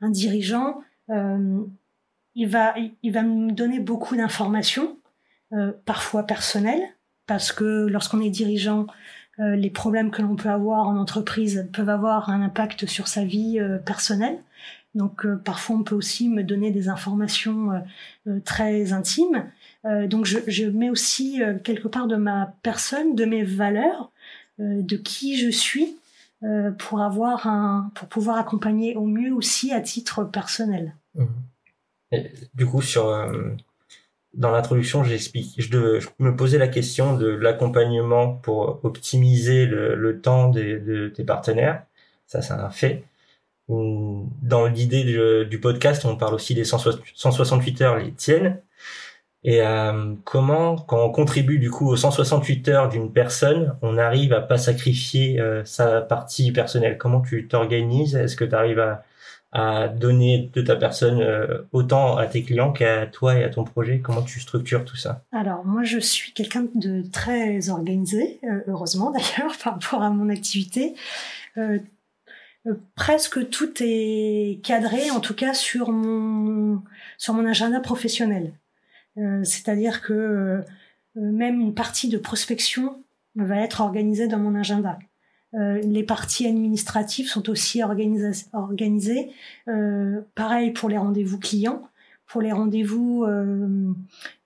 un 0.00 0.08
dirigeant, 0.08 0.82
il, 1.08 2.46
va, 2.46 2.76
il 3.02 3.12
va 3.12 3.24
me 3.24 3.50
donner 3.50 3.80
beaucoup 3.80 4.14
d'informations, 4.14 4.96
parfois 5.84 6.22
personnelles, 6.22 6.84
parce 7.26 7.50
que 7.50 7.88
lorsqu'on 7.88 8.20
est 8.20 8.30
dirigeant, 8.30 8.86
euh, 9.40 9.54
les 9.54 9.70
problèmes 9.70 10.10
que 10.10 10.20
l'on 10.20 10.34
peut 10.34 10.48
avoir 10.48 10.88
en 10.88 10.96
entreprise 10.96 11.68
peuvent 11.72 11.88
avoir 11.88 12.28
un 12.28 12.42
impact 12.42 12.86
sur 12.86 13.06
sa 13.06 13.24
vie 13.24 13.60
euh, 13.60 13.78
personnelle. 13.78 14.38
Donc 14.98 15.24
euh, 15.24 15.36
parfois 15.36 15.76
on 15.76 15.82
peut 15.82 15.94
aussi 15.94 16.28
me 16.28 16.42
donner 16.42 16.70
des 16.70 16.88
informations 16.88 17.82
très 18.44 18.92
intimes. 18.92 19.46
donc 19.84 20.26
je, 20.26 20.64
mets 20.66 20.90
aussi 20.90 21.40
quelque 21.64 21.88
part 21.88 22.06
de 22.06 22.16
ma 22.16 22.52
personne, 22.62 23.14
de 23.14 23.24
mes 23.24 23.44
valeurs, 23.44 24.10
de 24.58 24.96
qui 24.96 25.38
je 25.38 25.48
suis, 25.48 25.96
pour 26.78 27.00
avoir 27.00 27.46
un, 27.46 27.90
pour 27.94 28.08
pouvoir 28.08 28.36
accompagner 28.36 28.96
au 28.96 29.06
mieux 29.06 29.32
aussi 29.32 29.72
à 29.72 29.80
titre 29.80 30.24
personnel. 30.24 30.94
Mmh. 31.14 32.16
Du 32.54 32.66
coup 32.66 32.82
sur 32.82 33.08
dans 34.34 34.50
l'introduction, 34.50 35.04
j'explique, 35.04 35.54
je, 35.58 36.06
me 36.18 36.36
posais 36.36 36.58
la 36.58 36.68
question 36.68 37.16
de 37.16 37.26
l'accompagnement 37.26 38.32
pour 38.34 38.84
optimiser 38.84 39.66
le, 39.66 40.20
temps 40.20 40.48
des, 40.48 40.78
de 40.78 41.08
tes 41.08 41.24
partenaires. 41.24 41.82
Ça, 42.26 42.42
c'est 42.42 42.52
un 42.52 42.70
fait. 42.70 43.04
Dans 43.68 44.66
l'idée 44.66 45.04
du, 45.44 45.60
podcast, 45.60 46.04
on 46.04 46.16
parle 46.16 46.34
aussi 46.34 46.54
des 46.54 46.64
168 46.64 47.82
heures, 47.82 47.98
les 47.98 48.12
tiennes. 48.12 48.60
Et 49.44 49.62
euh, 49.62 50.14
comment, 50.24 50.76
quand 50.76 51.04
on 51.04 51.10
contribue 51.10 51.58
du 51.58 51.70
coup 51.70 51.88
aux 51.88 51.96
168 51.96 52.68
heures 52.68 52.88
d'une 52.88 53.12
personne, 53.12 53.76
on 53.82 53.96
arrive 53.96 54.32
à 54.32 54.40
pas 54.40 54.58
sacrifier 54.58 55.40
euh, 55.40 55.64
sa 55.64 56.00
partie 56.00 56.50
personnelle? 56.50 56.98
Comment 56.98 57.20
tu 57.20 57.46
t'organises? 57.46 58.16
Est-ce 58.16 58.36
que 58.36 58.44
tu 58.44 58.54
arrives 58.54 58.80
à, 58.80 59.04
à 59.52 59.88
donner 59.88 60.50
de 60.52 60.60
ta 60.60 60.76
personne 60.76 61.22
euh, 61.22 61.62
autant 61.72 62.16
à 62.16 62.26
tes 62.26 62.42
clients 62.42 62.72
qu'à 62.72 63.06
toi 63.06 63.38
et 63.38 63.44
à 63.44 63.48
ton 63.48 63.64
projet? 63.64 64.00
Comment 64.00 64.22
tu 64.22 64.40
structures 64.40 64.84
tout 64.84 64.96
ça? 64.96 65.24
Alors 65.32 65.64
moi 65.64 65.84
je 65.84 65.98
suis 65.98 66.32
quelqu'un 66.32 66.66
de 66.74 67.02
très 67.10 67.70
organisé, 67.70 68.40
euh, 68.44 68.60
heureusement 68.66 69.10
d'ailleurs 69.38 69.56
par 69.62 69.74
rapport 69.74 70.02
à 70.02 70.10
mon 70.10 70.28
activité. 70.28 70.94
Euh, 72.66 72.74
presque 72.94 73.48
tout 73.50 73.72
est 73.80 74.60
cadré, 74.64 75.10
en 75.10 75.20
tout 75.20 75.34
cas 75.34 75.54
sur 75.54 75.90
mon 75.90 76.82
sur 77.16 77.34
mon 77.34 77.46
agenda 77.46 77.80
professionnel. 77.80 78.52
C'est-à-dire 79.42 80.00
que 80.00 80.62
même 81.16 81.60
une 81.60 81.74
partie 81.74 82.08
de 82.08 82.18
prospection 82.18 83.02
va 83.34 83.56
être 83.56 83.80
organisée 83.80 84.28
dans 84.28 84.38
mon 84.38 84.54
agenda. 84.54 84.96
Euh, 85.54 85.80
les 85.80 86.02
parties 86.02 86.46
administratives 86.46 87.28
sont 87.28 87.48
aussi 87.48 87.82
organisées. 87.82 89.30
Euh, 89.68 90.20
pareil 90.34 90.72
pour 90.72 90.88
les 90.88 90.98
rendez-vous 90.98 91.38
clients, 91.38 91.88
pour 92.26 92.42
les 92.42 92.52
rendez-vous 92.52 93.24
euh, 93.24 93.92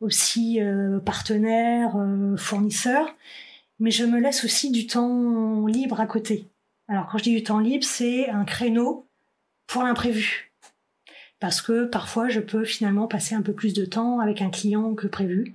aussi 0.01 0.61
partenaires, 1.05 1.97
fournisseurs. 2.37 3.15
Mais 3.81 3.91
je 3.91 4.05
me 4.05 4.21
laisse 4.21 4.45
aussi 4.45 4.71
du 4.71 4.87
temps 4.87 5.67
libre 5.67 6.01
à 6.01 6.07
côté. 6.07 6.47
Alors 6.93 7.07
quand 7.07 7.19
je 7.19 7.25
dis 7.25 7.35
du 7.35 7.43
temps 7.43 7.59
libre, 7.59 7.85
c'est 7.85 8.29
un 8.29 8.45
créneau 8.45 9.07
pour 9.67 9.83
l'imprévu. 9.83 10.53
Parce 11.41 11.63
que 11.63 11.85
parfois 11.87 12.29
je 12.29 12.41
peux 12.41 12.65
finalement 12.65 13.09
passer 13.09 13.35
un 13.35 13.43
peu 13.43 13.53
plus 13.53 13.73
de 13.73 13.85
temps 13.85 14.21
avec 14.21 14.43
un 14.43 14.51
client 14.51 14.95
que 14.95 15.07
prévu. 15.07 15.55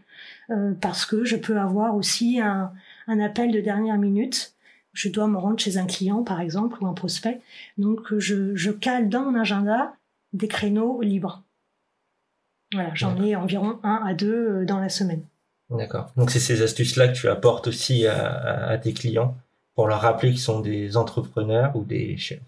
parce 0.81 1.05
que 1.05 1.23
je 1.25 1.35
peux 1.35 1.57
avoir 1.59 1.95
aussi 1.95 2.39
un, 2.41 2.71
un 3.07 3.19
appel 3.19 3.51
de 3.51 3.61
dernière 3.61 3.97
minute 3.97 4.57
je 4.97 5.09
dois 5.09 5.27
me 5.27 5.37
rendre 5.37 5.59
chez 5.59 5.77
un 5.77 5.85
client, 5.85 6.23
par 6.23 6.41
exemple, 6.41 6.83
ou 6.83 6.87
un 6.87 6.93
prospect. 6.93 7.39
Donc, 7.77 8.17
je, 8.17 8.71
cale 8.71 9.09
dans 9.09 9.31
mon 9.31 9.39
agenda 9.39 9.93
des 10.33 10.47
créneaux 10.47 11.01
libres. 11.03 11.43
Voilà, 12.73 12.89
j'en 12.95 13.21
ai 13.23 13.35
environ 13.35 13.79
un 13.83 14.01
à 14.03 14.15
deux 14.15 14.33
euh, 14.33 14.65
dans 14.65 14.79
la 14.79 14.89
semaine. 14.89 15.21
D'accord. 15.69 16.11
Donc, 16.17 16.31
c'est 16.31 16.39
ces 16.39 16.63
astuces-là 16.63 17.09
que 17.09 17.13
tu 17.13 17.29
apportes 17.29 17.67
aussi 17.67 18.07
à, 18.07 18.75
tes 18.81 18.91
clients 18.91 19.37
pour 19.77 19.87
leur 19.87 20.01
rappeler 20.01 20.31
qu'ils 20.31 20.39
sont 20.39 20.59
des 20.59 20.97
entrepreneurs 20.97 21.75
ou 21.75 21.83
des 21.83 22.17
chefs, 22.17 22.41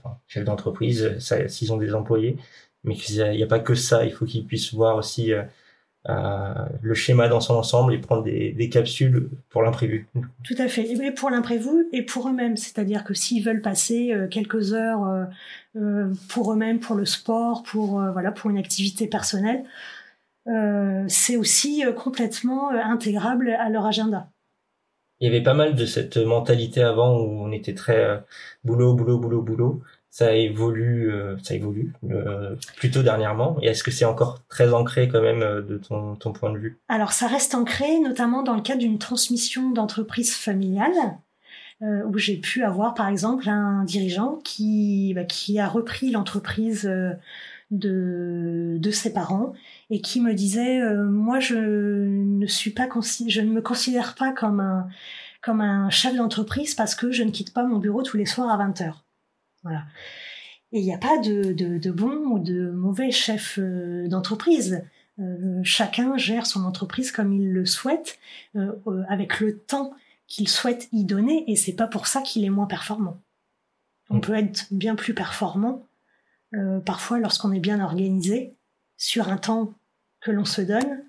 d'entreprise, 0.43 1.15
s'ils 1.47 1.71
ont 1.71 1.77
des 1.77 1.93
employés, 1.93 2.37
mais 2.83 2.95
qu'il 2.95 3.23
n'y 3.23 3.43
a, 3.43 3.45
pas 3.45 3.59
que 3.59 3.75
ça. 3.75 4.03
Il 4.03 4.11
faut 4.11 4.25
qu'ils 4.25 4.47
puissent 4.47 4.73
voir 4.73 4.95
aussi 4.95 5.31
euh, 5.31 5.43
le 6.81 6.93
schéma 6.95 7.27
dans 7.27 7.39
son 7.39 7.53
ensemble 7.53 7.93
et 7.93 7.99
prendre 7.99 8.23
des, 8.23 8.69
capsules 8.69 9.29
pour 9.49 9.61
l'imprévu. 9.61 10.07
Tout 10.43 10.55
à 10.57 10.67
fait. 10.67 10.89
Et 10.89 11.11
pour 11.11 11.29
l'imprévu 11.29 11.87
et 11.91 12.01
pour 12.01 12.27
eux-mêmes. 12.29 12.57
C'est-à-dire 12.57 13.03
que 13.03 13.13
s'ils 13.13 13.43
veulent 13.43 13.61
passer 13.61 14.11
euh, 14.11 14.27
quelques 14.27 14.73
heures 14.73 15.05
euh, 15.05 15.25
euh, 15.75 16.11
pour 16.29 16.51
eux-mêmes, 16.51 16.79
pour 16.79 16.95
le 16.95 17.05
sport, 17.05 17.61
pour 17.61 18.01
voilà, 18.11 18.31
pour 18.31 18.49
une 18.49 18.57
activité 18.57 19.05
personnelle, 19.05 19.63
c'est 21.07 21.35
aussi 21.35 21.83
complètement 21.95 22.71
intégrable 22.71 23.51
à 23.51 23.69
leur 23.69 23.85
agenda. 23.85 24.31
Il 25.19 25.25
y 25.25 25.27
avait 25.27 25.43
pas 25.43 25.53
mal 25.53 25.75
de 25.75 25.85
cette 25.85 26.17
mentalité 26.17 26.81
avant 26.81 27.17
où 27.17 27.41
on 27.41 27.51
était 27.51 27.75
très 27.75 28.23
boulot, 28.63 28.93
boulot, 28.93 29.19
boulot, 29.19 29.41
boulot 29.41 29.81
ça 30.11 30.35
évolue, 30.35 31.11
euh, 31.13 31.37
ça 31.43 31.55
évolue 31.55 31.93
euh, 32.09 32.55
plutôt 32.75 33.03
dernièrement. 33.03 33.57
Et 33.61 33.67
est-ce 33.67 33.83
que 33.83 33.91
c'est 33.91 34.05
encore 34.05 34.39
très 34.47 34.73
ancré 34.73 35.07
quand 35.07 35.21
même 35.21 35.41
euh, 35.41 35.61
de 35.61 35.77
ton, 35.77 36.15
ton 36.15 36.33
point 36.33 36.51
de 36.51 36.57
vue? 36.57 36.79
Alors 36.87 37.11
ça 37.11 37.27
reste 37.27 37.53
ancré, 37.55 37.99
notamment 37.99 38.43
dans 38.43 38.55
le 38.55 38.61
cadre 38.61 38.79
d'une 38.79 38.97
transmission 38.97 39.69
d'entreprise 39.71 40.33
familiale, 40.35 41.17
où 41.81 42.17
j'ai 42.17 42.35
pu 42.35 42.65
avoir 42.65 42.93
par 42.93 43.07
exemple 43.07 43.47
un 43.47 43.85
dirigeant 43.85 44.41
qui, 44.43 45.13
bah, 45.15 45.23
qui 45.23 45.59
a 45.59 45.69
repris 45.69 46.11
l'entreprise 46.11 46.91
de, 47.71 48.77
de 48.79 48.91
ses 48.91 49.13
parents 49.13 49.53
et 49.89 50.01
qui 50.01 50.21
me 50.21 50.33
disait 50.33 50.81
moi 51.05 51.39
je 51.39 51.55
ne 51.55 52.45
suis 52.47 52.71
pas 52.71 52.87
je 53.27 53.41
ne 53.41 53.51
me 53.51 53.61
considère 53.61 54.15
pas 54.15 54.31
comme 54.31 54.59
un 54.59 54.89
comme 55.41 55.61
un 55.61 55.89
chef 55.89 56.15
d'entreprise 56.15 56.75
parce 56.75 56.95
que 56.95 57.11
je 57.11 57.23
ne 57.23 57.31
quitte 57.31 57.53
pas 57.53 57.63
mon 57.63 57.79
bureau 57.79 58.03
tous 58.03 58.17
les 58.17 58.25
soirs 58.25 58.49
à 58.49 58.57
20 58.57 58.81
heures. 58.81 59.05
Voilà. 59.63 59.83
Et 60.71 60.79
il 60.79 60.85
n'y 60.85 60.93
a 60.93 60.99
pas 60.99 61.17
de, 61.17 61.53
de, 61.53 61.91
bon 61.91 62.13
ou 62.27 62.39
de 62.39 62.69
mauvais 62.69 63.11
chef 63.11 63.57
euh, 63.57 64.07
d'entreprise. 64.07 64.83
Euh, 65.19 65.59
chacun 65.63 66.15
gère 66.17 66.45
son 66.45 66.63
entreprise 66.63 67.11
comme 67.11 67.33
il 67.33 67.51
le 67.51 67.65
souhaite, 67.65 68.19
euh, 68.55 68.73
avec 69.09 69.39
le 69.39 69.57
temps 69.57 69.93
qu'il 70.27 70.47
souhaite 70.47 70.87
y 70.91 71.05
donner, 71.05 71.43
et 71.51 71.55
c'est 71.55 71.73
pas 71.73 71.87
pour 71.87 72.05
ça 72.05 72.21
qu'il 72.21 72.45
est 72.45 72.51
moins 72.51 72.67
performant. 72.67 73.19
On 74.11 74.17
mm. 74.17 74.21
peut 74.21 74.35
être 74.35 74.67
bien 74.71 74.95
plus 74.95 75.15
performant 75.15 75.87
parfois 76.85 77.19
lorsqu'on 77.19 77.51
est 77.51 77.59
bien 77.59 77.79
organisé 77.83 78.55
sur 78.97 79.29
un 79.29 79.37
temps 79.37 79.73
que 80.21 80.31
l'on 80.31 80.45
se 80.45 80.61
donne. 80.61 81.03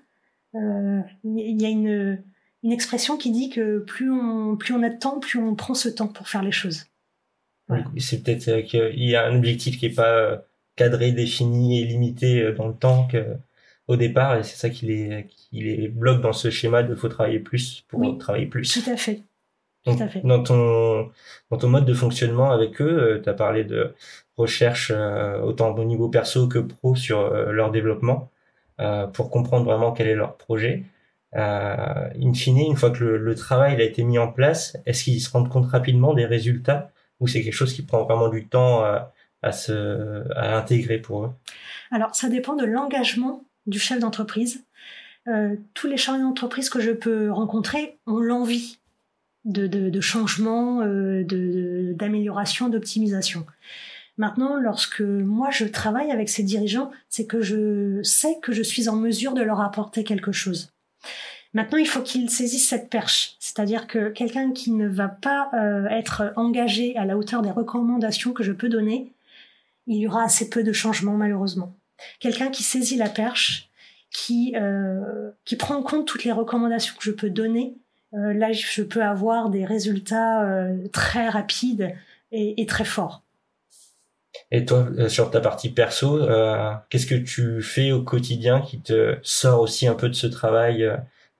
Il 0.53 1.61
y 1.61 1.65
a 1.65 1.69
une, 1.69 2.23
une 2.63 2.71
expression 2.71 3.17
qui 3.17 3.31
dit 3.31 3.49
que 3.49 3.79
plus 3.79 4.11
on, 4.11 4.55
plus 4.55 4.73
on 4.73 4.83
a 4.83 4.89
de 4.89 4.97
temps, 4.97 5.19
plus 5.19 5.39
on 5.39 5.55
prend 5.55 5.73
ce 5.73 5.89
temps 5.89 6.07
pour 6.07 6.27
faire 6.27 6.43
les 6.43 6.51
choses. 6.51 6.85
C'est 7.97 8.23
peut-être 8.23 8.47
euh, 8.49 8.61
qu'il 8.61 9.03
y 9.03 9.15
a 9.15 9.25
un 9.25 9.37
objectif 9.37 9.77
qui 9.77 9.85
est 9.85 9.95
pas 9.95 10.13
euh, 10.13 10.37
cadré, 10.75 11.11
défini 11.11 11.81
et 11.81 11.85
limité 11.85 12.41
euh, 12.41 12.53
dans 12.53 12.67
le 12.67 12.73
temps 12.73 13.07
que, 13.07 13.37
au 13.87 13.95
départ, 13.95 14.37
et 14.37 14.43
c'est 14.43 14.57
ça 14.57 14.69
qui 14.69 14.87
les, 14.87 15.27
qui 15.29 15.61
les 15.61 15.87
bloque 15.87 16.21
dans 16.21 16.33
ce 16.33 16.49
schéma 16.49 16.83
de 16.83 16.95
faut 16.95 17.07
travailler 17.07 17.39
plus 17.39 17.85
pour 17.87 18.17
travailler 18.17 18.45
plus. 18.45 18.71
Tout 18.73 18.89
à 18.89 18.97
fait. 18.97 19.23
Tout 19.85 19.97
à 19.99 20.07
fait. 20.07 20.21
Dans 20.23 20.43
ton, 20.43 21.09
dans 21.49 21.57
ton 21.57 21.69
mode 21.69 21.85
de 21.85 21.93
fonctionnement 21.93 22.51
avec 22.51 22.81
eux, 22.81 23.19
tu 23.23 23.29
as 23.29 23.33
parlé 23.33 23.63
de 23.63 23.95
recherche 24.41 24.91
autant 25.43 25.73
au 25.75 25.83
niveau 25.83 26.09
perso 26.09 26.47
que 26.47 26.59
pro 26.59 26.95
sur 26.95 27.29
leur 27.29 27.71
développement 27.71 28.29
pour 29.13 29.29
comprendre 29.29 29.65
vraiment 29.65 29.91
quel 29.91 30.07
est 30.07 30.15
leur 30.15 30.37
projet. 30.37 30.83
in 31.33 32.33
fine, 32.33 32.57
une 32.57 32.75
fois 32.75 32.91
que 32.91 33.03
le, 33.03 33.35
travail 33.35 33.79
a 33.81 33.83
été 33.83 34.03
mis 34.03 34.17
en 34.17 34.31
place, 34.31 34.77
est-ce 34.85 35.03
qu'ils 35.05 35.21
se 35.21 35.29
rendent 35.31 35.49
compte 35.49 35.67
rapidement 35.67 36.13
des 36.13 36.25
résultats 36.25 36.91
ou 37.19 37.27
c'est 37.27 37.43
quelque 37.43 37.53
chose 37.53 37.73
qui 37.73 37.83
prend 37.83 38.03
vraiment 38.03 38.29
du 38.29 38.47
temps 38.47 38.83
à, 38.83 39.11
intégrer 39.43 40.97
pour 40.97 41.25
eux? 41.25 41.31
Alors, 41.91 42.15
ça 42.15 42.29
dépend 42.29 42.55
de 42.55 42.65
l'engagement 42.65 43.43
du 43.65 43.79
chef 43.79 43.99
d'entreprise. 43.99 44.63
Euh, 45.27 45.55
tous 45.73 45.87
les 45.87 45.97
chefs 45.97 46.19
d'entreprise 46.19 46.69
que 46.69 46.79
je 46.79 46.91
peux 46.91 47.31
rencontrer 47.31 47.97
ont 48.07 48.19
l'envie 48.19 48.79
de, 49.45 50.01
changement, 50.01 50.81
euh, 50.81 51.23
d'amélioration, 51.93 52.69
d'optimisation. 52.69 53.45
Maintenant, 54.17 54.55
lorsque 54.55 55.01
moi 55.01 55.49
je 55.51 55.65
travaille 55.65 56.11
avec 56.11 56.29
ces 56.29 56.43
dirigeants, 56.43 56.91
c'est 57.09 57.25
que 57.25 57.41
je 57.41 58.01
sais 58.03 58.37
que 58.41 58.53
je 58.53 58.61
suis 58.61 58.89
en 58.89 58.95
mesure 58.95 59.33
de 59.33 59.41
leur 59.41 59.61
apporter 59.61 60.03
quelque 60.03 60.31
chose. 60.31 60.71
Maintenant, 61.53 61.77
il 61.77 61.87
faut 61.87 62.01
qu'il 62.01 62.29
saisisse 62.29 62.67
cette 62.67 62.89
perche, 62.89 63.35
c'est-à-dire 63.39 63.87
que 63.87 64.09
quelqu'un 64.09 64.51
qui 64.51 64.71
ne 64.71 64.87
va 64.87 65.09
pas 65.09 65.49
euh, 65.53 65.85
être 65.89 66.31
engagé 66.37 66.95
à 66.95 67.03
la 67.03 67.17
hauteur 67.17 67.41
des 67.41 67.51
recommandations 67.51 68.31
que 68.31 68.43
je 68.43 68.53
peux 68.53 68.69
donner, 68.69 69.11
il 69.85 69.97
y 69.97 70.07
aura 70.07 70.23
assez 70.23 70.49
peu 70.49 70.63
de 70.63 70.71
changements 70.71 71.17
malheureusement. 71.17 71.75
Quelqu'un 72.19 72.49
qui 72.49 72.63
saisit 72.63 72.95
la 72.95 73.09
perche, 73.09 73.69
qui 74.09 74.55
euh, 74.55 75.31
prend 75.59 75.75
en 75.75 75.83
compte 75.83 76.07
toutes 76.07 76.23
les 76.23 76.31
recommandations 76.31 76.95
que 76.97 77.03
je 77.03 77.11
peux 77.11 77.29
donner, 77.29 77.75
euh, 78.13 78.33
là 78.33 78.53
je 78.53 78.83
peux 78.83 79.03
avoir 79.03 79.49
des 79.49 79.65
résultats 79.65 80.47
très 80.93 81.27
rapides 81.27 81.93
et, 82.31 82.65
très 82.65 82.85
forts. 82.85 83.23
Et 84.51 84.65
toi, 84.65 84.87
sur 85.09 85.29
ta 85.31 85.41
partie 85.41 85.69
perso, 85.69 86.19
qu'est-ce 86.89 87.07
que 87.07 87.15
tu 87.15 87.61
fais 87.61 87.91
au 87.91 88.01
quotidien 88.03 88.61
qui 88.61 88.79
te 88.81 89.17
sort 89.23 89.61
aussi 89.61 89.87
un 89.87 89.95
peu 89.95 90.09
de 90.09 90.13
ce 90.13 90.27
travail 90.27 90.89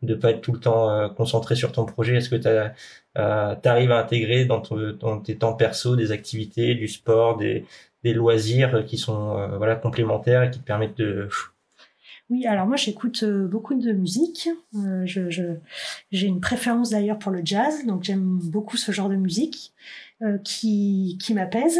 de 0.01 0.15
pas 0.15 0.31
être 0.31 0.41
tout 0.41 0.51
le 0.51 0.59
temps 0.59 0.89
euh, 0.89 1.09
concentré 1.09 1.55
sur 1.55 1.71
ton 1.71 1.85
projet? 1.85 2.15
Est-ce 2.15 2.29
que 2.29 2.35
tu 2.35 2.47
euh, 2.47 3.55
arrives 3.63 3.91
à 3.91 3.99
intégrer 3.99 4.45
dans, 4.45 4.61
tes 5.21 5.37
temps 5.37 5.53
perso 5.53 5.95
des 5.95 6.11
activités, 6.11 6.75
du 6.75 6.87
sport, 6.87 7.37
des, 7.37 7.65
loisirs 8.03 8.83
qui 8.85 8.97
sont 8.97 9.37
euh, 9.37 9.57
voilà 9.57 9.75
complémentaires 9.75 10.43
et 10.43 10.51
qui 10.51 10.59
te 10.59 10.65
permettent 10.65 10.97
de 10.97 11.29
oui, 12.29 12.47
alors 12.47 12.65
moi 12.65 12.77
j'écoute 12.77 13.25
beaucoup 13.25 13.73
de 13.75 13.91
musique. 13.91 14.47
je, 15.03 15.57
j'ai 16.11 16.27
une 16.27 16.39
préférence 16.39 16.91
d'ailleurs 16.91 17.19
pour 17.19 17.29
le 17.29 17.41
jazz, 17.43 17.85
donc 17.85 18.03
j'aime 18.03 18.39
beaucoup 18.45 18.77
ce 18.77 18.93
genre 18.93 19.09
de 19.09 19.17
musique 19.17 19.73
qui, 20.45 21.17
qui 21.21 21.33
m'apaise. 21.33 21.77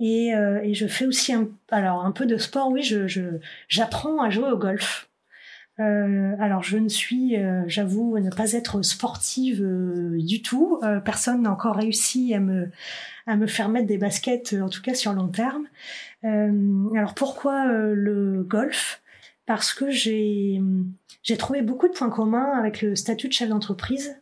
Et, 0.00 0.30
et 0.30 0.74
je 0.74 0.86
fais 0.86 1.06
aussi 1.06 1.32
un, 1.32 1.48
alors 1.70 2.04
un 2.04 2.10
peu 2.10 2.26
de 2.26 2.36
sport. 2.36 2.68
Oui, 2.70 2.82
je, 2.82 3.38
j'apprends 3.68 4.20
à 4.20 4.28
jouer 4.28 4.50
au 4.50 4.58
golf. 4.58 5.08
Euh, 5.80 6.36
alors 6.38 6.62
je 6.62 6.78
ne 6.78 6.88
suis, 6.88 7.36
euh, 7.36 7.62
j'avoue, 7.66 8.18
ne 8.18 8.30
pas 8.30 8.52
être 8.52 8.82
sportive 8.82 9.60
euh, 9.62 10.16
du 10.22 10.40
tout. 10.40 10.78
Euh, 10.84 11.00
personne 11.00 11.42
n'a 11.42 11.50
encore 11.50 11.76
réussi 11.76 12.32
à 12.34 12.40
me 12.40 12.70
à 13.26 13.36
me 13.36 13.46
faire 13.46 13.68
mettre 13.70 13.86
des 13.86 13.98
baskets, 13.98 14.54
en 14.60 14.68
tout 14.68 14.82
cas 14.82 14.94
sur 14.94 15.12
long 15.14 15.28
terme. 15.28 15.66
alors 16.22 17.14
pourquoi 17.14 17.66
le 17.66 18.42
golf? 18.44 19.02
Parce 19.46 19.74
que 19.74 19.90
j'ai 19.90 20.60
j'ai 21.22 21.36
trouvé 21.36 21.62
beaucoup 21.62 21.88
de 21.88 21.94
points 21.94 22.10
communs 22.10 22.52
avec 22.58 22.82
le 22.82 22.94
statut 22.94 23.28
de 23.28 23.32
chef 23.32 23.48
d'entreprise 23.48 24.16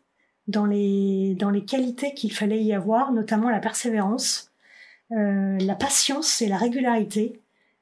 dans 0.49 0.67
les 0.67 1.35
dans 1.39 1.51
les 1.51 1.65
qualités 1.65 2.15
qu'il 2.15 2.33
fallait 2.33 2.63
y 2.63 2.73
avoir, 2.73 3.13
notamment 3.13 3.51
la 3.51 3.61
persévérance, 3.61 4.52
la 5.15 5.75
patience 5.75 6.43
et 6.43 6.49
la 6.49 6.57
régularité. 6.57 7.41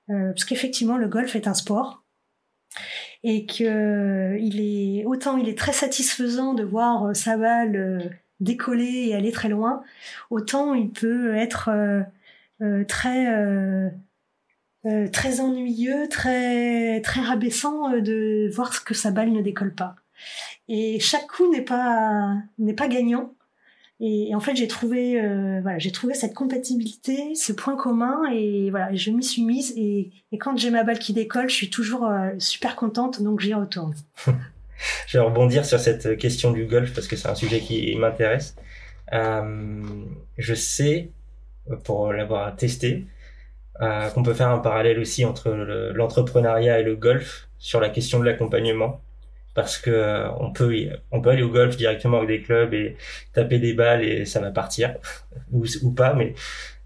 parce 0.08 0.44
qu'effectivement 0.44 0.96
le 0.96 1.08
golf 1.08 1.36
est 1.36 1.46
un 1.46 1.54
sport 1.54 2.02
et 3.22 3.46
que 3.46 4.36
il 4.40 4.60
est 4.60 5.04
autant 5.04 5.36
il 5.36 5.48
est 5.48 5.58
très 5.58 5.72
satisfaisant 5.72 6.54
de 6.54 6.64
voir 6.64 7.14
sa 7.14 7.36
balle 7.36 8.10
décoller 8.40 9.08
et 9.08 9.14
aller 9.14 9.32
très 9.32 9.48
loin, 9.48 9.82
autant 10.30 10.74
il 10.74 10.90
peut 10.90 11.34
être 11.36 11.70
très 12.88 13.92
très 15.12 15.40
ennuyeux, 15.40 16.08
très 16.08 17.00
très 17.02 17.20
rabaissant 17.20 17.90
de 17.98 18.50
voir 18.52 18.84
que 18.84 18.94
sa 18.94 19.10
balle 19.10 19.32
ne 19.32 19.42
décolle 19.42 19.74
pas. 19.74 19.96
Et 20.68 21.00
chaque 21.00 21.26
coup 21.26 21.50
n'est 21.52 21.62
pas 21.62 22.34
n'est 22.58 22.74
pas 22.74 22.88
gagnant. 22.88 23.34
Et, 24.00 24.34
en 24.34 24.40
fait, 24.40 24.56
j'ai 24.56 24.66
trouvé, 24.66 25.20
euh, 25.20 25.60
voilà, 25.60 25.78
j'ai 25.78 25.92
trouvé 25.92 26.14
cette 26.14 26.34
compatibilité, 26.34 27.34
ce 27.34 27.52
point 27.52 27.76
commun, 27.76 28.22
et 28.32 28.70
voilà, 28.70 28.94
je 28.94 29.10
m'y 29.10 29.22
suis 29.22 29.42
mise. 29.42 29.74
Et, 29.76 30.10
quand 30.38 30.56
j'ai 30.56 30.70
ma 30.70 30.84
balle 30.84 30.98
qui 30.98 31.12
décolle, 31.12 31.50
je 31.50 31.54
suis 31.54 31.70
toujours 31.70 32.06
euh, 32.06 32.30
super 32.38 32.76
contente, 32.76 33.22
donc 33.22 33.40
j'y 33.40 33.52
retourne. 33.52 33.94
je 35.06 35.18
vais 35.18 35.24
rebondir 35.24 35.66
sur 35.66 35.78
cette 35.78 36.16
question 36.16 36.50
du 36.50 36.64
golf 36.64 36.94
parce 36.94 37.08
que 37.08 37.16
c'est 37.16 37.28
un 37.28 37.34
sujet 37.34 37.60
qui 37.60 37.94
m'intéresse. 37.96 38.56
Euh, 39.12 39.82
je 40.38 40.54
sais, 40.54 41.10
pour 41.84 42.12
l'avoir 42.12 42.56
testé, 42.56 43.06
euh, 43.82 44.08
qu'on 44.10 44.22
peut 44.22 44.34
faire 44.34 44.50
un 44.50 44.58
parallèle 44.58 44.98
aussi 44.98 45.24
entre 45.24 45.50
l'entrepreneuriat 45.94 46.80
et 46.80 46.82
le 46.82 46.96
golf 46.96 47.48
sur 47.58 47.80
la 47.80 47.88
question 47.88 48.18
de 48.18 48.24
l'accompagnement 48.24 49.00
parce 49.54 49.78
que 49.78 49.90
euh, 49.90 50.30
on 50.38 50.52
peut 50.52 50.74
on 51.10 51.20
peut 51.20 51.30
aller 51.30 51.42
au 51.42 51.48
golf 51.50 51.76
directement 51.76 52.18
avec 52.18 52.28
des 52.28 52.42
clubs 52.42 52.72
et 52.74 52.96
taper 53.32 53.58
des 53.58 53.72
balles 53.74 54.04
et 54.04 54.24
ça 54.24 54.40
va 54.40 54.50
partir 54.50 54.94
ou, 55.52 55.64
ou 55.82 55.92
pas 55.92 56.14
mais 56.14 56.34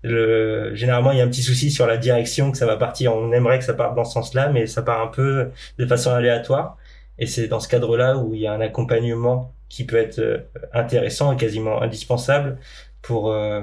le, 0.03 0.75
généralement 0.75 1.13
il 1.13 1.19
y 1.19 1.21
a 1.21 1.25
un 1.25 1.29
petit 1.29 1.43
souci 1.43 1.71
sur 1.71 1.87
la 1.87 1.97
direction 1.97 2.53
que 2.53 2.59
ça 2.59 2.67
va 2.67 2.77
partir. 2.77 3.15
On 3.15 3.33
aimerait 3.33 3.59
que 3.59 3.65
ça 3.65 3.75
parte 3.75 3.95
dans 3.95 4.05
ce 4.05 4.13
sens-là 4.13 4.51
mais 4.51 4.67
ça 4.67 4.83
part 4.83 5.03
un 5.03 5.09
peu 5.09 5.51
de 5.79 5.87
façon 5.87 6.11
aléatoire. 6.11 6.77
Et 7.19 7.27
c'est 7.27 7.49
dans 7.49 7.61
ce 7.61 7.69
cadre-là 7.69 8.19
où 8.19 8.35
il 8.35 8.41
y 8.41 8.47
a 8.47 8.53
un 8.53 8.61
accompagnement 8.61 9.53
qui 9.69 9.85
peut 9.87 9.97
être 9.97 10.19
euh, 10.19 10.39
intéressant 10.73 11.33
et 11.33 11.37
quasiment 11.37 11.83
indispensable 11.83 12.59
pour 13.03 13.31
euh, 13.31 13.63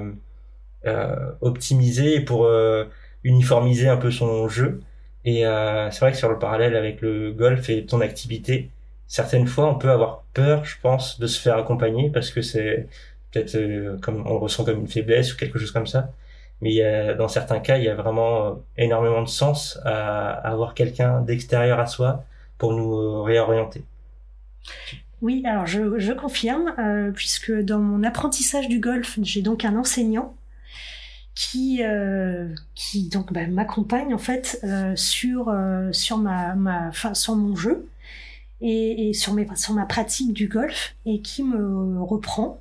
euh 0.86 1.32
optimiser 1.40 2.16
et 2.16 2.20
pour 2.20 2.48
uniformiser 3.24 3.88
un 3.88 3.96
peu 3.96 4.10
son 4.10 4.48
jeu. 4.48 4.80
Et 5.24 5.44
c'est 5.90 6.00
vrai 6.00 6.12
que 6.12 6.18
sur 6.18 6.30
le 6.30 6.38
parallèle 6.38 6.76
avec 6.76 7.00
le 7.00 7.32
golf 7.32 7.70
et 7.70 7.86
ton 7.86 8.00
activité 8.00 8.70
certaines 9.12 9.46
fois, 9.46 9.68
on 9.68 9.74
peut 9.74 9.90
avoir 9.90 10.22
peur, 10.32 10.64
je 10.64 10.76
pense, 10.80 11.20
de 11.20 11.26
se 11.26 11.38
faire 11.38 11.58
accompagner 11.58 12.08
parce 12.08 12.30
que 12.30 12.40
c'est 12.40 12.88
peut-être 13.30 13.56
euh, 13.56 13.98
comme 13.98 14.26
on 14.26 14.38
ressent 14.38 14.64
comme 14.64 14.80
une 14.80 14.88
faiblesse 14.88 15.34
ou 15.34 15.36
quelque 15.36 15.58
chose 15.58 15.70
comme 15.70 15.86
ça. 15.86 16.10
Mais 16.62 16.80
dans 17.16 17.28
certains 17.28 17.60
cas, 17.60 17.76
il 17.76 17.84
y 17.84 17.88
a 17.90 17.94
vraiment 17.94 18.46
euh, 18.46 18.52
énormément 18.78 19.20
de 19.20 19.28
sens 19.28 19.78
à, 19.84 20.30
avoir 20.30 20.72
quelqu'un 20.72 21.20
d'extérieur 21.20 21.78
à 21.78 21.86
soi 21.86 22.24
pour 22.56 22.72
nous 22.72 22.94
euh, 22.94 23.20
réorienter. 23.20 23.84
Oui, 25.20 25.42
alors 25.44 25.66
je, 25.66 25.98
je 25.98 26.12
confirme, 26.12 26.74
puisque 27.14 27.52
dans 27.52 27.80
mon 27.80 28.04
apprentissage 28.04 28.68
du 28.68 28.80
golf, 28.80 29.18
j'ai 29.20 29.42
donc 29.42 29.66
un 29.66 29.76
enseignant 29.76 30.34
qui 31.34 31.82
qui 32.74 33.08
donc 33.08 33.32
bah, 33.32 33.46
m'accompagne 33.46 34.14
en 34.14 34.18
fait 34.18 34.60
sur 34.96 35.54
sur 35.92 36.18
ma 36.18 36.54
ma 36.56 36.90
sur 37.14 37.36
mon 37.36 37.54
jeu 37.54 37.86
et, 38.62 39.12
sur, 39.12 39.34
ma 39.34 39.86
pratique 39.86 40.32
du 40.32 40.48
golf 40.48 40.94
et 41.04 41.20
qui 41.20 41.42
me 41.42 42.00
reprend, 42.02 42.60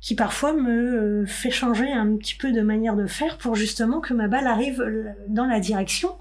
qui 0.00 0.14
parfois 0.14 0.52
me 0.52 0.70
euh, 0.70 1.26
fait 1.26 1.50
changer 1.50 1.90
un 1.90 2.16
petit 2.16 2.36
peu 2.36 2.52
de 2.52 2.60
manière 2.60 2.94
de 2.94 3.06
faire 3.06 3.38
pour 3.38 3.56
justement 3.56 4.00
que 4.00 4.14
ma 4.14 4.28
balle 4.28 4.46
arrive 4.46 4.84
dans 5.28 5.46
la 5.46 5.60
direction 5.60 6.16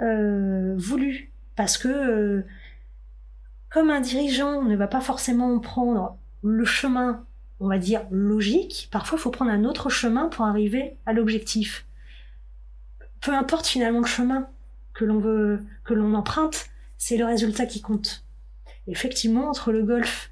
euh, 0.00 0.74
voulue. 0.76 1.30
Parce 1.56 1.76
que 1.76 1.88
euh, 1.88 2.46
comme 3.70 3.90
un 3.90 4.00
dirigeant 4.00 4.62
ne 4.62 4.76
va 4.76 4.86
pas 4.86 5.00
forcément 5.00 5.58
prendre 5.58 6.16
le 6.42 6.64
chemin, 6.64 7.24
on 7.60 7.68
va 7.68 7.78
dire, 7.78 8.02
logique, 8.10 8.88
parfois 8.92 9.18
il 9.18 9.20
faut 9.20 9.30
prendre 9.30 9.50
un 9.50 9.64
autre 9.64 9.90
chemin 9.90 10.28
pour 10.28 10.46
arriver 10.46 10.96
à 11.04 11.12
l'objectif. 11.12 11.84
Peu 13.20 13.34
importe 13.34 13.66
finalement 13.66 14.00
le 14.00 14.06
chemin 14.06 14.46
que 14.94 15.04
l'on 15.04 15.18
veut, 15.18 15.64
que 15.84 15.92
l'on 15.92 16.14
emprunte, 16.14 16.66
c'est 16.96 17.16
le 17.16 17.24
résultat 17.24 17.66
qui 17.66 17.80
compte 17.80 18.24
effectivement, 18.88 19.48
entre 19.48 19.72
le 19.72 19.82
golf, 19.82 20.30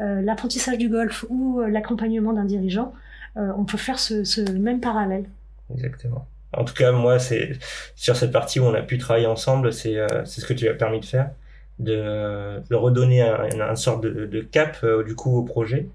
euh, 0.00 0.20
l'apprentissage 0.20 0.78
du 0.78 0.88
golf 0.88 1.24
ou 1.28 1.60
euh, 1.60 1.68
l'accompagnement 1.68 2.32
d'un 2.32 2.44
dirigeant, 2.44 2.92
euh, 3.36 3.50
on 3.56 3.64
peut 3.64 3.76
faire 3.76 3.98
ce, 3.98 4.50
même 4.52 4.80
parallèle. 4.80 5.24
Exactement. 5.72 6.26
En 6.52 6.64
tout 6.64 6.74
cas, 6.74 6.92
moi, 6.92 7.18
c'est 7.18 7.58
sur 7.94 8.16
cette 8.16 8.32
partie 8.32 8.60
où 8.60 8.64
on 8.64 8.74
a 8.74 8.82
pu 8.82 8.96
travailler 8.98 9.26
ensemble, 9.26 9.72
c'est 9.72 9.98
ce 10.24 10.46
que 10.46 10.54
tu 10.54 10.68
as 10.68 10.74
permis 10.74 11.00
de 11.00 11.04
faire, 11.04 11.30
de, 11.78 12.62
redonner 12.70 13.22
un, 13.22 13.60
un, 13.60 13.76
sorte 13.76 14.02
de, 14.02 14.40
cap 14.40 14.84
du 15.04 15.14
coup 15.14 15.36
au 15.36 15.42
projet. 15.42 15.88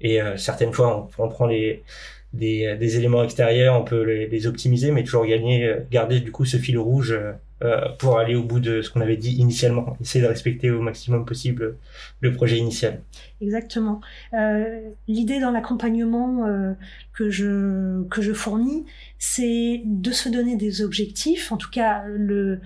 Et 0.00 0.18
certaines 0.36 0.72
fois, 0.72 1.08
on, 1.18 1.28
prend 1.28 1.46
les 1.46 1.84
des, 2.32 2.76
des, 2.78 2.96
éléments 2.96 3.24
extérieurs, 3.24 3.80
on 3.80 3.84
peut 3.84 4.02
les, 4.02 4.46
optimiser, 4.46 4.92
mais 4.92 5.04
toujours 5.04 5.26
gagner, 5.26 5.74
garder 5.90 6.20
du 6.20 6.30
coup 6.30 6.44
ce 6.44 6.56
fil 6.56 6.78
rouge 6.78 7.18
euh, 7.62 7.90
pour 7.98 8.18
aller 8.18 8.34
au 8.34 8.42
bout 8.42 8.58
de 8.58 8.80
ce 8.80 8.88
qu'on 8.88 9.02
avait 9.02 9.18
dit 9.18 9.32
initialement, 9.32 9.94
essayer 10.00 10.24
de 10.24 10.28
respecter 10.28 10.70
au 10.70 10.80
maximum 10.80 11.26
possible 11.26 11.76
le 12.20 12.32
projet 12.32 12.56
initial. 12.56 13.02
Exactement. 13.42 14.00
Euh, 14.32 14.80
L'idée 15.08 15.40
dans 15.40 15.50
l'accompagnement 15.50 16.46
euh, 16.46 16.72
que 17.12 17.28
je 17.28 18.02
que 18.08 18.22
je 18.22 18.32
fournis, 18.32 18.86
c'est 19.18 19.82
de 19.84 20.10
se 20.10 20.30
donner 20.30 20.56
des 20.56 20.80
objectifs. 20.80 21.52
En 21.52 21.58
tout 21.58 21.68
cas, 21.68 22.04
le 22.08 22.60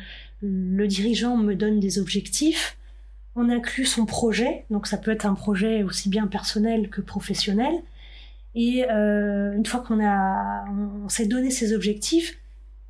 dirigeant 0.87 1.37
me 1.37 1.55
donne 1.55 1.81
des 1.81 1.99
objectifs. 1.99 2.77
On 3.35 3.49
inclut 3.49 3.87
son 3.87 4.07
projet, 4.07 4.65
donc 4.71 4.87
ça 4.87 4.97
peut 4.97 5.11
être 5.11 5.27
un 5.27 5.35
projet 5.35 5.83
aussi 5.83 6.09
bien 6.09 6.29
personnel 6.29 6.89
que 6.89 7.01
professionnel. 7.01 7.75
Et 8.55 8.89
euh, 8.89 9.53
une 9.53 9.67
fois 9.67 9.81
qu'on 9.81 10.05
a, 10.05 10.65
on 11.05 11.09
s'est 11.09 11.27
donné 11.27 11.51
ces 11.51 11.75
objectifs, 11.75 12.39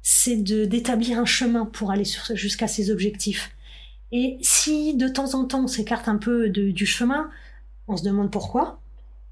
c'est 0.03 0.37
d'établir 0.37 1.19
un 1.19 1.25
chemin 1.25 1.65
pour 1.65 1.91
aller 1.91 2.05
jusqu'à 2.35 2.69
ses 2.69 2.91
objectifs. 2.91 3.51
Et 4.13 4.37
si 4.43 4.97
de 4.97 5.09
temps 5.09 5.35
en 5.35 5.47
temps 5.47 5.65
on 5.65 5.67
s'écarte 5.67 6.09
un 6.09 6.19
peu 6.19 6.51
du 6.51 6.87
chemin, 6.87 7.31
on 7.89 7.97
se 7.97 8.05
demande 8.05 8.31
pourquoi, 8.31 8.81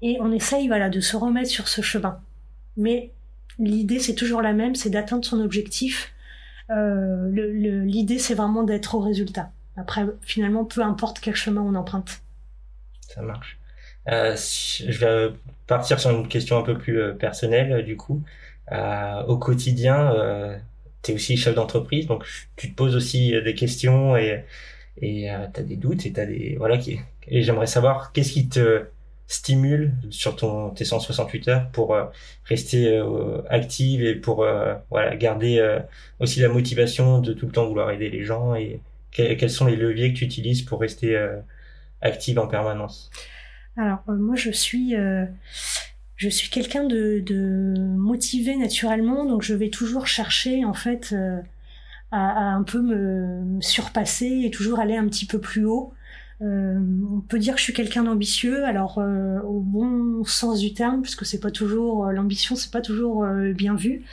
et 0.01 0.17
on 0.19 0.31
essaye 0.31 0.67
voilà 0.67 0.89
de 0.89 0.99
se 0.99 1.15
remettre 1.15 1.49
sur 1.49 1.67
ce 1.67 1.81
chemin. 1.81 2.19
Mais 2.75 3.11
l'idée 3.59 3.99
c'est 3.99 4.15
toujours 4.15 4.41
la 4.41 4.53
même, 4.53 4.73
c'est 4.73 4.89
d'atteindre 4.89 5.23
son 5.23 5.39
objectif. 5.39 6.11
Euh, 6.71 7.29
l'idée 7.85 8.17
c'est 8.17 8.33
vraiment 8.33 8.63
d'être 8.63 8.95
au 8.95 8.99
résultat. 8.99 9.51
Après 9.77 10.05
finalement 10.21 10.65
peu 10.65 10.81
importe 10.81 11.19
quel 11.19 11.35
chemin 11.35 11.61
on 11.61 11.75
emprunte. 11.75 12.21
Ça 13.07 13.21
marche. 13.21 13.59
Euh, 14.09 14.35
je 14.35 14.91
vais 15.05 15.33
partir 15.67 15.99
sur 15.99 16.09
une 16.11 16.27
question 16.27 16.57
un 16.59 16.63
peu 16.63 16.77
plus 16.77 16.99
euh, 17.01 17.13
personnelle 17.13 17.85
du 17.85 17.95
coup. 17.97 18.23
Euh, 18.71 19.23
au 19.25 19.37
quotidien, 19.37 20.13
euh, 20.13 20.57
tu 21.03 21.11
es 21.11 21.15
aussi 21.15 21.37
chef 21.37 21.55
d'entreprise, 21.55 22.07
donc 22.07 22.25
tu 22.55 22.71
te 22.71 22.75
poses 22.75 22.95
aussi 22.95 23.35
euh, 23.35 23.41
des 23.41 23.55
questions 23.55 24.17
et 24.17 24.43
et 25.01 25.31
euh, 25.31 25.47
tu 25.53 25.61
as 25.61 25.63
des 25.63 25.77
doutes 25.77 26.05
et 26.05 26.13
t'as 26.13 26.25
des 26.25 26.55
voilà 26.57 26.77
qui 26.77 26.99
et 27.27 27.43
j'aimerais 27.43 27.67
savoir 27.67 28.13
qu'est-ce 28.13 28.33
qui 28.33 28.49
te 28.49 28.85
stimule 29.27 29.93
sur 30.11 30.35
ton 30.35 30.71
tes 30.71 30.85
168 30.85 31.47
heures 31.49 31.69
pour 31.71 31.97
rester 32.45 33.01
active 33.49 34.03
et 34.03 34.15
pour 34.15 34.45
voilà 34.91 35.15
garder 35.17 35.79
aussi 36.19 36.41
la 36.41 36.49
motivation 36.49 37.19
de 37.21 37.33
tout 37.33 37.47
le 37.47 37.51
temps 37.53 37.67
vouloir 37.67 37.91
aider 37.91 38.09
les 38.09 38.25
gens 38.25 38.55
et 38.55 38.81
quels 39.11 39.49
sont 39.49 39.65
les 39.65 39.75
leviers 39.77 40.13
que 40.13 40.19
tu 40.19 40.25
utilises 40.25 40.61
pour 40.63 40.81
rester 40.81 41.17
active 42.01 42.39
en 42.39 42.47
permanence? 42.47 43.11
Alors 43.75 44.03
moi 44.07 44.35
je 44.35 44.51
suis 44.51 44.95
je 46.23 46.29
suis 46.29 46.49
quelqu'un 46.49 46.85
de, 46.85 47.73
motivé 47.97 48.55
naturellement, 48.55 49.25
donc 49.25 49.41
je 49.41 49.53
vais 49.53 49.69
toujours 49.69 50.07
chercher 50.07 50.63
en 50.63 50.73
fait 50.73 51.11
euh, 51.11 51.41
à, 52.11 52.53
un 52.53 52.63
peu 52.63 52.81
me, 52.81 53.61
surpasser 53.61 54.43
et 54.45 54.49
toujours 54.49 54.79
aller 54.79 54.95
un 54.95 55.07
petit 55.07 55.25
peu 55.25 55.39
plus 55.39 55.65
haut. 55.65 55.93
Euh, 56.41 56.79
on 57.11 57.19
peut 57.19 57.39
dire 57.39 57.53
que 57.55 57.59
je 57.59 57.65
suis 57.65 57.73
quelqu'un 57.73 58.03
d'ambitieux, 58.03 58.63
alors 58.65 58.99
euh, 58.99 59.41
au 59.41 59.59
bon 59.59 60.23
sens 60.23 60.59
du 60.59 60.73
terme, 60.73 61.01
puisque 61.01 61.25
c'est 61.25 61.41
pas 61.41 61.51
toujours 61.51 62.05
l'ambition, 62.05 62.55
c'est 62.55 62.71
pas 62.71 62.81
toujours 62.81 63.25
bien 63.53 63.75
vu. 63.75 64.03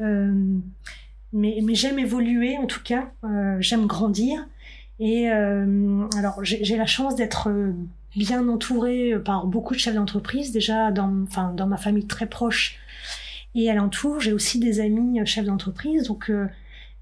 mais 0.00 1.74
j'aime 1.74 2.00
évoluer 2.00 2.58
en 2.58 2.66
tout 2.66 2.82
cas, 2.82 3.12
j'aime 3.60 3.86
grandir. 3.86 4.46
Et 4.98 5.28
alors 5.28 6.40
j'ai 6.42 6.76
la 6.76 6.86
chance 6.86 7.14
d'être 7.14 7.50
bien 8.16 8.48
entourée 8.48 9.14
par 9.24 9.46
beaucoup 9.46 9.74
de 9.74 9.78
chefs 9.78 9.94
d'entreprise, 9.94 10.52
déjà 10.52 10.90
dans, 10.90 11.22
enfin, 11.22 11.52
dans 11.54 11.66
ma 11.66 11.76
famille 11.76 12.06
très 12.06 12.26
proche 12.26 12.78
et 13.54 13.70
alentour. 13.70 14.20
J'ai 14.20 14.32
aussi 14.32 14.58
des 14.58 14.80
amis 14.80 15.20
euh, 15.20 15.24
chefs 15.24 15.46
d'entreprise, 15.46 16.08
donc 16.08 16.30
euh, 16.30 16.46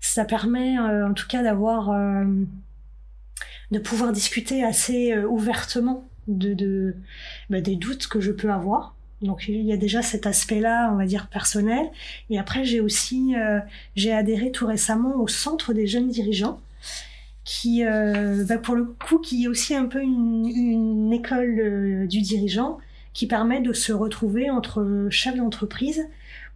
ça 0.00 0.24
permet 0.24 0.78
euh, 0.78 1.08
en 1.08 1.14
tout 1.14 1.28
cas 1.28 1.42
d'avoir, 1.42 1.94
de 3.70 3.78
pouvoir 3.78 4.12
discuter 4.12 4.64
assez 4.64 5.16
ouvertement 5.24 6.08
de, 6.28 6.96
bah, 7.48 7.60
des 7.60 7.76
doutes 7.76 8.06
que 8.06 8.20
je 8.20 8.32
peux 8.32 8.50
avoir. 8.50 8.94
Donc 9.22 9.48
il 9.48 9.62
y 9.62 9.72
a 9.72 9.76
déjà 9.76 10.00
cet 10.02 10.26
aspect-là, 10.26 10.90
on 10.92 10.96
va 10.96 11.04
dire 11.04 11.28
personnel. 11.28 11.86
Et 12.30 12.38
après, 12.38 12.64
j'ai 12.64 12.80
aussi 12.80 13.34
euh, 13.36 13.60
j'ai 13.94 14.12
adhéré 14.12 14.50
tout 14.50 14.66
récemment 14.66 15.16
au 15.16 15.28
Centre 15.28 15.74
des 15.74 15.86
jeunes 15.86 16.08
dirigeants, 16.08 16.60
qui, 17.50 17.84
euh, 17.84 18.44
bah, 18.44 18.58
pour 18.58 18.76
le 18.76 18.84
coup, 18.84 19.18
qui 19.18 19.42
est 19.42 19.48
aussi 19.48 19.74
un 19.74 19.86
peu 19.86 20.00
une, 20.00 21.12
école 21.12 21.58
euh, 21.58 22.06
du 22.06 22.20
dirigeant, 22.20 22.78
qui 23.12 23.26
permet 23.26 23.60
de 23.60 23.72
se 23.72 23.92
retrouver 23.92 24.50
entre 24.50 25.08
chefs 25.10 25.34
d'entreprise 25.34 26.06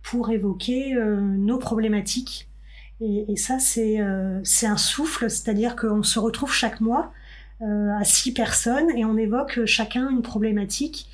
pour 0.05 0.31
évoquer 0.31 0.95
euh, 0.95 1.21
nos 1.21 1.59
problématiques. 1.59 2.49
Et, 3.01 3.35
ça, 3.37 3.59
c'est 3.59 3.99
c'est 4.45 4.67
un 4.67 4.77
souffle, 4.77 5.29
c'est-à-dire 5.29 5.75
qu'on 5.75 6.05
se 6.05 6.21
retrouve 6.21 6.53
chaque 6.53 6.81
mois 6.81 7.13
à 7.61 8.05
six 8.05 8.33
personnes 8.33 8.89
et 8.97 9.05
on 9.05 9.17
évoque 9.17 9.65
chacun 9.67 10.09
une 10.09 10.23
problématique 10.23 11.09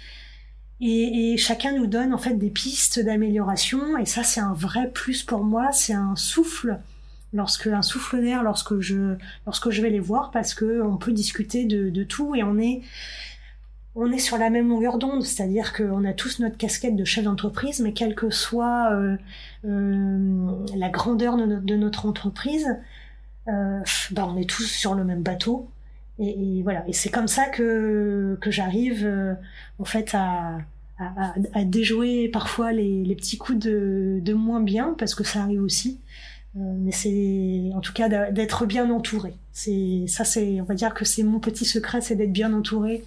et, 0.80 1.32
et, 1.32 1.36
chacun 1.36 1.72
nous 1.72 1.86
donne 1.86 2.12
en 2.12 2.18
fait 2.18 2.34
des 2.34 2.50
pistes 2.50 3.00
d'amélioration 3.00 3.96
et 3.96 4.04
ça 4.04 4.22
c'est 4.22 4.40
un 4.40 4.52
vrai 4.52 4.90
plus 4.92 5.22
pour 5.22 5.42
moi 5.42 5.72
c'est 5.72 5.94
un 5.94 6.14
souffle 6.16 6.78
lorsque 7.32 7.66
un 7.66 7.82
souffle 7.82 8.20
d'air 8.20 8.42
lorsque 8.42 8.80
je 8.80 9.16
lorsque 9.46 9.70
je 9.70 9.82
vais 9.82 9.90
les 9.90 10.00
voir 10.00 10.30
parce 10.30 10.54
que 10.54 10.82
on 10.82 10.96
peut 10.96 11.12
discuter 11.12 11.64
de, 11.64 11.90
de 11.90 12.04
tout 12.04 12.34
et 12.34 12.42
on 12.42 12.58
est 12.58 12.82
on 13.94 14.10
est 14.12 14.18
sur 14.18 14.38
la 14.38 14.50
même 14.50 14.68
longueur 14.68 14.98
d'onde 14.98 15.22
c'est-à-dire 15.22 15.72
qu'on 15.72 16.04
a 16.04 16.12
tous 16.12 16.40
notre 16.40 16.56
casquette 16.56 16.96
de 16.96 17.04
chef 17.04 17.24
d'entreprise 17.24 17.80
mais 17.80 17.92
quelle 17.92 18.14
que 18.14 18.30
soit 18.30 18.92
euh, 18.92 19.16
euh, 19.64 20.50
la 20.76 20.88
grandeur 20.88 21.36
de, 21.36 21.44
no 21.46 21.60
de 21.60 21.76
notre 21.76 22.06
entreprise 22.06 22.68
euh, 23.48 23.80
bah 24.10 24.28
on 24.28 24.36
est 24.36 24.48
tous 24.48 24.66
sur 24.66 24.94
le 24.94 25.04
même 25.04 25.22
bateau 25.22 25.70
et, 26.20 26.58
et, 26.58 26.62
voilà. 26.62 26.84
Et 26.86 26.92
c'est 26.92 27.10
comme 27.10 27.28
ça 27.28 27.46
que, 27.46 28.38
que 28.40 28.50
j'arrive, 28.50 29.04
euh, 29.06 29.34
en 29.78 29.84
fait, 29.84 30.14
à, 30.14 30.58
à, 30.98 31.34
à, 31.54 31.64
déjouer 31.64 32.28
parfois 32.28 32.72
les, 32.72 33.04
les 33.04 33.16
petits 33.16 33.38
coups 33.38 33.58
de, 33.58 34.20
de, 34.22 34.34
moins 34.34 34.60
bien, 34.60 34.94
parce 34.98 35.14
que 35.14 35.24
ça 35.24 35.42
arrive 35.42 35.62
aussi. 35.62 35.98
Euh, 36.56 36.60
mais 36.78 36.92
c'est, 36.92 37.70
en 37.74 37.80
tout 37.80 37.92
cas, 37.92 38.08
d'être 38.30 38.66
bien 38.66 38.90
entouré. 38.90 39.34
C'est, 39.52 40.04
ça, 40.08 40.24
c'est, 40.24 40.60
on 40.60 40.64
va 40.64 40.74
dire 40.74 40.94
que 40.94 41.04
c'est 41.04 41.22
mon 41.22 41.38
petit 41.38 41.64
secret, 41.64 42.00
c'est 42.00 42.16
d'être 42.16 42.32
bien 42.32 42.52
entouré, 42.52 43.04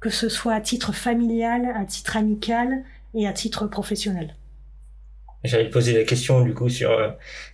que 0.00 0.10
ce 0.10 0.28
soit 0.28 0.54
à 0.54 0.60
titre 0.60 0.92
familial, 0.92 1.72
à 1.76 1.84
titre 1.84 2.16
amical 2.16 2.82
et 3.14 3.26
à 3.26 3.32
titre 3.32 3.66
professionnel. 3.66 4.34
J'allais 5.44 5.70
poser 5.70 5.92
la 5.92 6.02
question 6.02 6.40
du 6.40 6.54
coup 6.54 6.68
sur 6.68 6.90
euh, 6.90 7.10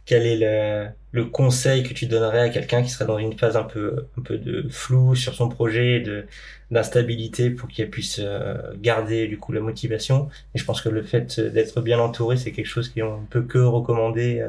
quel 0.07 0.25
est 0.25 0.37
le, 0.39 0.89
le, 1.11 1.27
conseil 1.27 1.83
que 1.83 1.93
tu 1.93 2.07
donnerais 2.07 2.41
à 2.41 2.49
quelqu'un 2.49 2.83
qui 2.83 2.89
serait 2.89 3.05
dans 3.05 3.19
une 3.19 3.37
phase 3.37 3.57
un 3.57 3.65
peu 3.65 4.07
un 4.17 4.23
peu 4.23 4.39
de 4.39 4.67
flou 4.71 5.15
sur 5.15 5.35
son 5.35 5.51
projet, 5.51 6.01
de 6.01 6.25
d'instabilité 6.71 7.51
pour 7.51 7.69
qu'il 7.69 7.91
puisse 7.91 8.19
euh, 8.19 8.73
garder 8.81 9.27
du 9.27 9.39
coup 9.39 9.53
la 9.53 9.61
motivation? 9.61 10.31
Et 10.55 10.59
je 10.59 10.65
pense 10.65 10.81
que 10.81 10.89
le 10.89 11.03
fait 11.03 11.39
d'être 11.39 11.83
bien 11.83 11.99
entouré, 11.99 12.39
c'est 12.39 12.53
quelque 12.53 12.67
chose 12.67 12.89
qu'on 12.89 13.27
peut 13.29 13.43
que 13.43 13.59
recommander. 13.59 14.49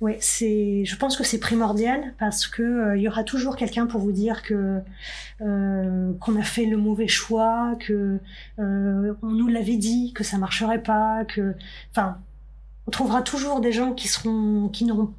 Oui, 0.00 0.12
c'est. 0.20 0.84
Je 0.86 0.96
pense 0.96 1.16
que 1.16 1.24
c'est 1.24 1.38
primordial 1.38 2.14
parce 2.18 2.46
que 2.46 2.62
euh, 2.62 2.96
il 2.96 3.02
y 3.02 3.08
aura 3.08 3.22
toujours 3.22 3.54
quelqu'un 3.54 3.86
pour 3.86 4.00
vous 4.00 4.12
dire 4.12 4.42
que 4.42 4.80
euh, 5.42 6.12
qu'on 6.20 6.36
a 6.36 6.42
fait 6.42 6.64
le 6.64 6.78
mauvais 6.78 7.08
choix, 7.08 7.76
que 7.78 8.18
euh, 8.58 9.14
on 9.22 9.30
nous 9.30 9.48
l'avait 9.48 9.76
dit, 9.76 10.14
que 10.14 10.24
ça 10.24 10.38
marcherait 10.38 10.82
pas, 10.82 11.26
que, 11.26 11.54
enfin, 11.90 12.16
on 12.86 12.90
trouvera 12.90 13.20
toujours 13.20 13.60
des 13.60 13.72
gens 13.72 13.92
qui 13.92 14.08
seront, 14.08 14.70
qui 14.70 14.86
n'auront, 14.86 15.12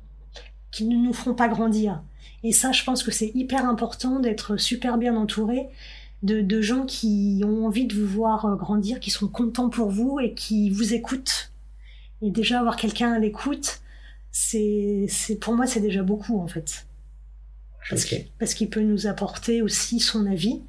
qui 0.72 0.86
ne 0.86 0.96
nous 0.96 1.14
feront 1.14 1.36
pas 1.36 1.48
grandir. 1.48 2.02
Et 2.44 2.52
ça, 2.52 2.72
je 2.72 2.84
pense 2.84 3.04
que 3.04 3.12
c'est 3.12 3.32
hyper 3.36 3.66
important 3.70 4.20
d'être 4.20 4.58
super 4.58 4.98
bien 4.98 5.16
entouré 5.16 5.68
de, 6.24 6.42
de, 6.42 6.62
gens 6.62 6.86
qui 6.86 7.44
ont 7.46 7.68
envie 7.68 7.86
de 7.86 7.94
vous 7.96 8.08
voir 8.08 8.56
grandir, 8.58 9.00
qui 9.00 9.12
sont 9.12 9.28
contents 9.28 9.70
pour 9.70 9.92
vous 9.92 10.20
et 10.20 10.34
qui 10.34 10.72
vous 10.72 10.96
écoutent. 10.96 11.52
Et 12.24 12.32
déjà 12.32 12.60
avoir 12.60 12.78
quelqu'un 12.78 13.14
à 13.14 13.20
l'écoute, 13.20 13.82
c'est, 14.32 15.06
c'est 15.10 15.36
pour 15.36 15.56
moi 15.56 15.68
c'est 15.68 15.82
déjà 15.82 16.04
beaucoup 16.04 16.40
en 16.40 16.48
fait. 16.48 16.86
Parce, 17.90 18.06
okay. 18.06 18.18
qu'il, 18.18 18.32
parce 18.40 18.54
qu'il 18.54 18.70
peut 18.70 18.82
nous 18.82 19.08
apporter 19.08 19.62
aussi 19.62 20.00
son 20.00 20.26
avis, 20.26 20.62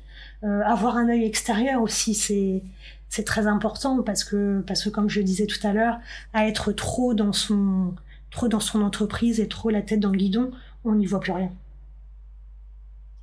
euh, 0.44 0.62
avoir 0.64 0.96
un 0.96 1.08
œil 1.08 1.24
extérieur 1.24 1.82
aussi, 1.82 2.14
c'est 2.14 2.62
c'est 3.08 3.24
très 3.24 3.46
important 3.46 4.02
parce 4.02 4.24
que 4.24 4.64
parce 4.66 4.82
que 4.82 4.88
comme 4.88 5.10
je 5.10 5.20
le 5.20 5.24
disais 5.24 5.46
tout 5.46 5.64
à 5.64 5.72
l'heure, 5.72 5.98
à 6.32 6.48
être 6.48 6.72
trop 6.72 7.12
dans 7.12 7.34
son 7.34 7.94
trop 8.30 8.48
dans 8.48 8.60
son 8.60 8.80
entreprise 8.80 9.38
et 9.38 9.48
trop 9.48 9.68
la 9.68 9.82
tête 9.82 10.00
dans 10.00 10.10
le 10.10 10.16
guidon, 10.16 10.50
on 10.84 10.94
n'y 10.94 11.06
voit 11.06 11.20
plus 11.20 11.32
rien. 11.32 11.52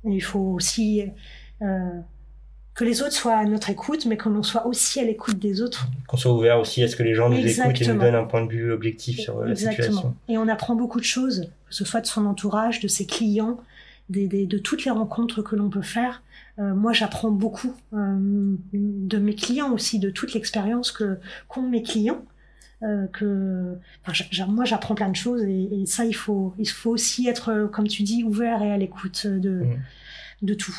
Et 0.04 0.12
il 0.12 0.20
faut 0.20 0.38
aussi 0.54 1.02
euh, 1.60 2.00
que 2.74 2.84
les 2.84 3.02
autres 3.02 3.12
soient 3.12 3.36
à 3.36 3.44
notre 3.44 3.70
écoute, 3.70 4.06
mais 4.06 4.16
que 4.16 4.28
l'on 4.28 4.42
soit 4.42 4.66
aussi 4.66 5.00
à 5.00 5.04
l'écoute 5.04 5.38
des 5.38 5.60
autres. 5.60 5.88
Qu'on 6.06 6.16
soit 6.16 6.32
ouvert 6.32 6.58
aussi 6.60 6.82
à 6.82 6.88
ce 6.88 6.96
que 6.96 7.02
les 7.02 7.14
gens 7.14 7.28
nous 7.28 7.36
Exactement. 7.36 7.70
écoutent 7.70 7.82
et 7.82 7.92
nous 7.92 8.00
donnent 8.00 8.14
un 8.14 8.24
point 8.24 8.44
de 8.44 8.50
vue 8.50 8.72
objectif 8.72 9.18
sur 9.18 9.46
Exactement. 9.46 9.76
la 9.76 9.84
situation. 9.84 10.16
Et 10.28 10.38
on 10.38 10.48
apprend 10.48 10.76
beaucoup 10.76 11.00
de 11.00 11.04
choses, 11.04 11.50
que 11.68 11.74
ce 11.74 11.84
soit 11.84 12.00
de 12.00 12.06
son 12.06 12.26
entourage, 12.26 12.80
de 12.80 12.88
ses 12.88 13.06
clients, 13.06 13.60
des, 14.08 14.26
des, 14.26 14.46
de 14.46 14.58
toutes 14.58 14.84
les 14.84 14.90
rencontres 14.90 15.42
que 15.42 15.56
l'on 15.56 15.68
peut 15.68 15.82
faire. 15.82 16.22
Euh, 16.58 16.74
moi, 16.74 16.92
j'apprends 16.92 17.30
beaucoup 17.30 17.74
euh, 17.92 18.56
de 18.72 19.18
mes 19.18 19.34
clients 19.34 19.72
aussi, 19.72 19.98
de 19.98 20.10
toute 20.10 20.34
l'expérience 20.34 20.92
que 20.92 21.18
qu'ont 21.48 21.62
mes 21.62 21.82
clients. 21.82 22.24
Euh, 22.82 23.06
que 23.08 23.76
enfin, 24.06 24.46
moi, 24.46 24.64
j'apprends 24.64 24.94
plein 24.94 25.10
de 25.10 25.16
choses 25.16 25.42
et, 25.42 25.82
et, 25.82 25.86
ça, 25.86 26.06
il 26.06 26.14
faut, 26.14 26.54
il 26.58 26.66
faut 26.66 26.90
aussi 26.90 27.28
être, 27.28 27.68
comme 27.70 27.86
tu 27.86 28.02
dis, 28.04 28.24
ouvert 28.24 28.62
et 28.62 28.72
à 28.72 28.78
l'écoute 28.78 29.26
de, 29.26 29.50
mmh. 29.50 29.78
de 30.42 30.54
tout. 30.54 30.74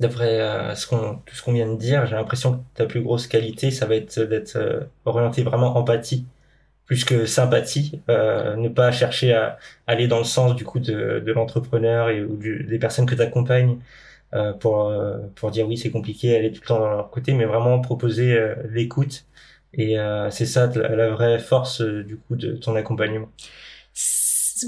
D'après 0.00 0.40
euh, 0.40 0.74
ce 0.74 0.86
qu'on, 0.86 1.16
tout 1.24 1.34
ce 1.34 1.42
qu'on 1.42 1.52
vient 1.52 1.72
de 1.72 1.78
dire, 1.78 2.06
j'ai 2.06 2.16
l'impression 2.16 2.54
que 2.58 2.62
ta 2.74 2.86
plus 2.86 3.02
grosse 3.02 3.26
qualité, 3.26 3.70
ça 3.70 3.86
va 3.86 3.96
être 3.96 4.18
d'être 4.20 4.56
euh, 4.56 4.80
orienté 5.04 5.42
vraiment 5.42 5.76
empathie 5.76 6.26
plus 6.86 7.04
que 7.04 7.26
sympathie, 7.26 8.02
euh, 8.10 8.56
ne 8.56 8.68
pas 8.68 8.92
chercher 8.92 9.32
à 9.34 9.58
aller 9.86 10.08
dans 10.08 10.18
le 10.18 10.24
sens 10.24 10.54
du 10.56 10.64
coup 10.64 10.78
de, 10.80 11.20
de 11.24 11.32
l'entrepreneur 11.32 12.10
et 12.10 12.22
ou 12.22 12.36
du, 12.36 12.64
des 12.64 12.78
personnes 12.78 13.06
que 13.06 13.14
tu 13.14 13.22
accompagnes 13.22 13.78
euh, 14.34 14.52
pour 14.54 14.88
euh, 14.88 15.18
pour 15.36 15.50
dire 15.50 15.68
oui 15.68 15.76
c'est 15.76 15.90
compliqué, 15.90 16.36
aller 16.36 16.52
tout 16.52 16.62
le 16.62 16.66
temps 16.66 16.78
dans 16.80 16.90
leur 16.90 17.10
côté, 17.10 17.34
mais 17.34 17.44
vraiment 17.44 17.80
proposer 17.80 18.32
euh, 18.34 18.54
l'écoute 18.70 19.26
et 19.74 19.96
c'est 20.30 20.44
ça 20.46 20.66
la, 20.74 20.96
la, 20.96 21.10
vraie 21.10 21.38
force 21.38 21.80
du 21.80 22.18
coup 22.18 22.36
de 22.36 22.52
ton 22.56 22.76
accompagnement. 22.76 23.30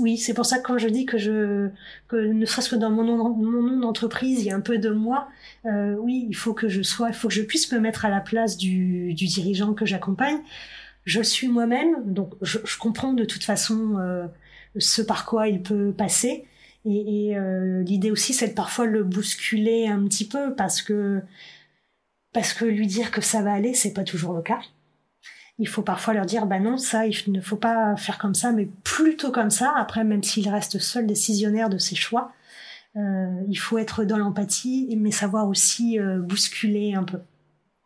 Oui, 0.00 0.18
c'est 0.18 0.34
pour 0.34 0.46
ça 0.46 0.58
que 0.58 0.62
quand 0.62 0.78
je 0.78 0.88
dis 0.88 1.06
que 1.06 1.18
je 1.18 1.68
que 2.08 2.16
ne 2.16 2.46
serait-ce 2.46 2.70
que 2.70 2.76
dans 2.76 2.90
mon 2.90 3.04
nom, 3.04 3.80
d'entreprise, 3.80 4.40
il 4.40 4.46
y 4.46 4.50
a 4.50 4.56
un 4.56 4.60
peu 4.60 4.78
de 4.78 4.90
moi. 4.90 5.28
oui, 5.64 6.26
il 6.28 6.36
faut 6.36 6.54
que 6.54 6.68
je 6.68 6.82
sois, 6.82 7.08
il 7.08 7.14
faut 7.14 7.28
que 7.28 7.34
je 7.34 7.42
puisse 7.42 7.70
me 7.72 7.78
mettre 7.78 8.04
à 8.04 8.10
la 8.10 8.20
place 8.20 8.56
du, 8.56 9.14
dirigeant 9.14 9.74
que 9.74 9.86
j'accompagne 9.86 10.38
je 11.04 11.22
suis 11.22 11.48
moi-même, 11.48 12.12
donc 12.12 12.34
je, 12.42 12.58
comprends 12.78 13.12
de 13.12 13.24
toute 13.24 13.44
façon 13.44 13.98
euh, 13.98 14.26
ce 14.78 15.02
par 15.02 15.26
quoi 15.26 15.48
il 15.48 15.62
peut 15.62 15.92
passer. 15.92 16.46
Et, 16.86 17.28
et 17.28 17.36
euh, 17.36 17.82
l'idée 17.82 18.10
aussi, 18.10 18.34
c'est 18.34 18.48
de 18.48 18.54
parfois 18.54 18.86
le 18.86 19.04
bousculer 19.04 19.86
un 19.86 20.02
petit 20.04 20.26
peu 20.26 20.54
parce 20.54 20.82
que 20.82 21.22
parce 22.32 22.52
que 22.52 22.64
lui 22.64 22.86
dire 22.86 23.10
que 23.10 23.20
ça 23.20 23.42
va 23.42 23.52
aller, 23.52 23.74
c'est 23.74 23.92
pas 23.92 24.04
toujours 24.04 24.34
le 24.34 24.42
cas. 24.42 24.60
Il 25.58 25.68
faut 25.68 25.82
parfois 25.82 26.14
leur 26.14 26.26
dire, 26.26 26.46
bah 26.46 26.58
non, 26.58 26.76
ça, 26.76 27.06
il 27.06 27.32
ne 27.32 27.40
faut 27.40 27.56
pas 27.56 27.94
faire 27.96 28.18
comme 28.18 28.34
ça, 28.34 28.50
mais 28.50 28.68
plutôt 28.82 29.30
comme 29.30 29.50
ça. 29.50 29.72
Après, 29.76 30.02
même 30.02 30.22
s'il 30.22 30.48
reste 30.48 30.78
seul 30.78 31.06
décisionnaire 31.06 31.68
de 31.68 31.78
ses 31.78 31.94
choix, 31.94 32.32
euh, 32.96 33.42
il 33.48 33.56
faut 33.56 33.78
être 33.78 34.04
dans 34.04 34.16
l'empathie, 34.16 34.94
mais 34.98 35.10
savoir 35.10 35.48
aussi 35.48 35.98
euh, 35.98 36.18
bousculer 36.18 36.94
un 36.94 37.04
peu. 37.04 37.18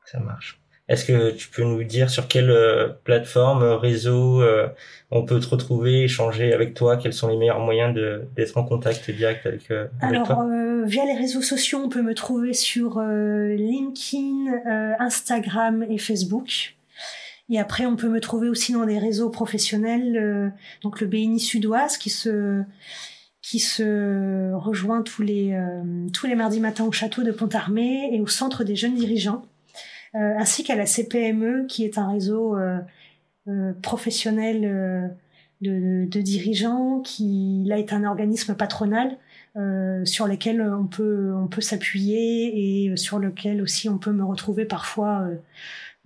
Ça 0.04 0.20
marche. 0.20 0.60
Est-ce 0.88 1.04
que 1.04 1.32
tu 1.32 1.48
peux 1.48 1.64
nous 1.64 1.84
dire 1.84 2.08
sur 2.08 2.28
quelle 2.28 2.50
euh, 2.50 2.88
plateforme, 3.04 3.62
réseau 3.62 4.42
on 5.10 5.24
peut 5.24 5.38
te 5.38 5.46
retrouver, 5.46 6.04
échanger 6.04 6.54
avec 6.54 6.72
toi? 6.72 6.96
Quels 6.96 7.12
sont 7.12 7.28
les 7.28 7.36
meilleurs 7.36 7.60
moyens 7.60 7.94
d'être 8.34 8.56
en 8.56 8.64
contact 8.64 9.10
direct 9.10 9.44
avec, 9.44 9.70
avec 9.70 9.90
Alors, 10.00 10.26
toi 10.26 10.46
via 10.84 11.04
les 11.04 11.18
réseaux 11.18 11.42
sociaux, 11.42 11.82
on 11.84 11.90
peut 11.90 12.00
me 12.00 12.14
trouver 12.14 12.54
sur 12.54 13.00
LinkedIn, 13.00 14.96
Instagram 14.98 15.84
et 15.90 15.98
Facebook. 15.98 16.77
Et 17.50 17.58
après, 17.58 17.86
on 17.86 17.96
peut 17.96 18.08
me 18.08 18.20
trouver 18.20 18.48
aussi 18.48 18.72
dans 18.72 18.84
des 18.84 18.98
réseaux 18.98 19.30
professionnels, 19.30 20.52
donc 20.82 21.00
le 21.00 21.06
BNI 21.06 21.40
Sudoise 21.40 21.96
qui 21.96 22.10
se 22.10 22.62
qui 23.40 23.58
se 23.58 24.52
rejoint 24.52 25.00
tous 25.00 25.22
les 25.22 25.58
tous 26.12 26.26
les 26.26 26.34
mardis 26.34 26.60
matins 26.60 26.84
au 26.84 26.92
château 26.92 27.22
de 27.22 27.32
Pontarmé 27.32 28.10
et 28.12 28.20
au 28.20 28.26
centre 28.26 28.64
des 28.64 28.76
jeunes 28.76 28.96
dirigeants. 28.96 29.44
Euh, 30.14 30.34
ainsi 30.38 30.64
qu'à 30.64 30.74
la 30.74 30.86
CPME, 30.86 31.66
qui 31.66 31.84
est 31.84 31.98
un 31.98 32.10
réseau 32.10 32.56
euh, 32.56 32.78
euh, 33.48 33.72
professionnel 33.82 34.62
de, 35.60 36.06
de, 36.06 36.20
dirigeants, 36.20 37.00
qui 37.00 37.62
là 37.66 37.78
est 37.78 37.92
un 37.92 38.04
organisme 38.04 38.54
patronal 38.54 39.16
sur 40.04 40.28
lequel 40.28 40.62
on 40.62 40.86
peut 40.86 41.32
on 41.34 41.48
peut 41.48 41.60
s'appuyer 41.60 42.86
et 42.86 42.96
sur 42.96 43.18
lequel 43.18 43.60
aussi 43.60 43.88
on 43.88 43.98
peut 43.98 44.12
me 44.12 44.22
retrouver 44.24 44.64
parfois 44.64 45.26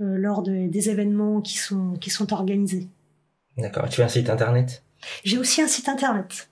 lors 0.02 0.42
de, 0.42 0.68
des 0.68 0.90
événements 0.90 1.40
qui 1.40 1.58
sont 1.58 1.94
qui 2.00 2.10
sont 2.10 2.32
organisés. 2.32 2.88
D'accord. 3.58 3.88
Tu 3.88 4.02
as 4.02 4.06
un 4.06 4.08
site 4.08 4.30
internet? 4.30 4.82
J'ai 5.24 5.38
aussi 5.38 5.60
un 5.62 5.68
site 5.68 5.88
internet. 5.88 6.48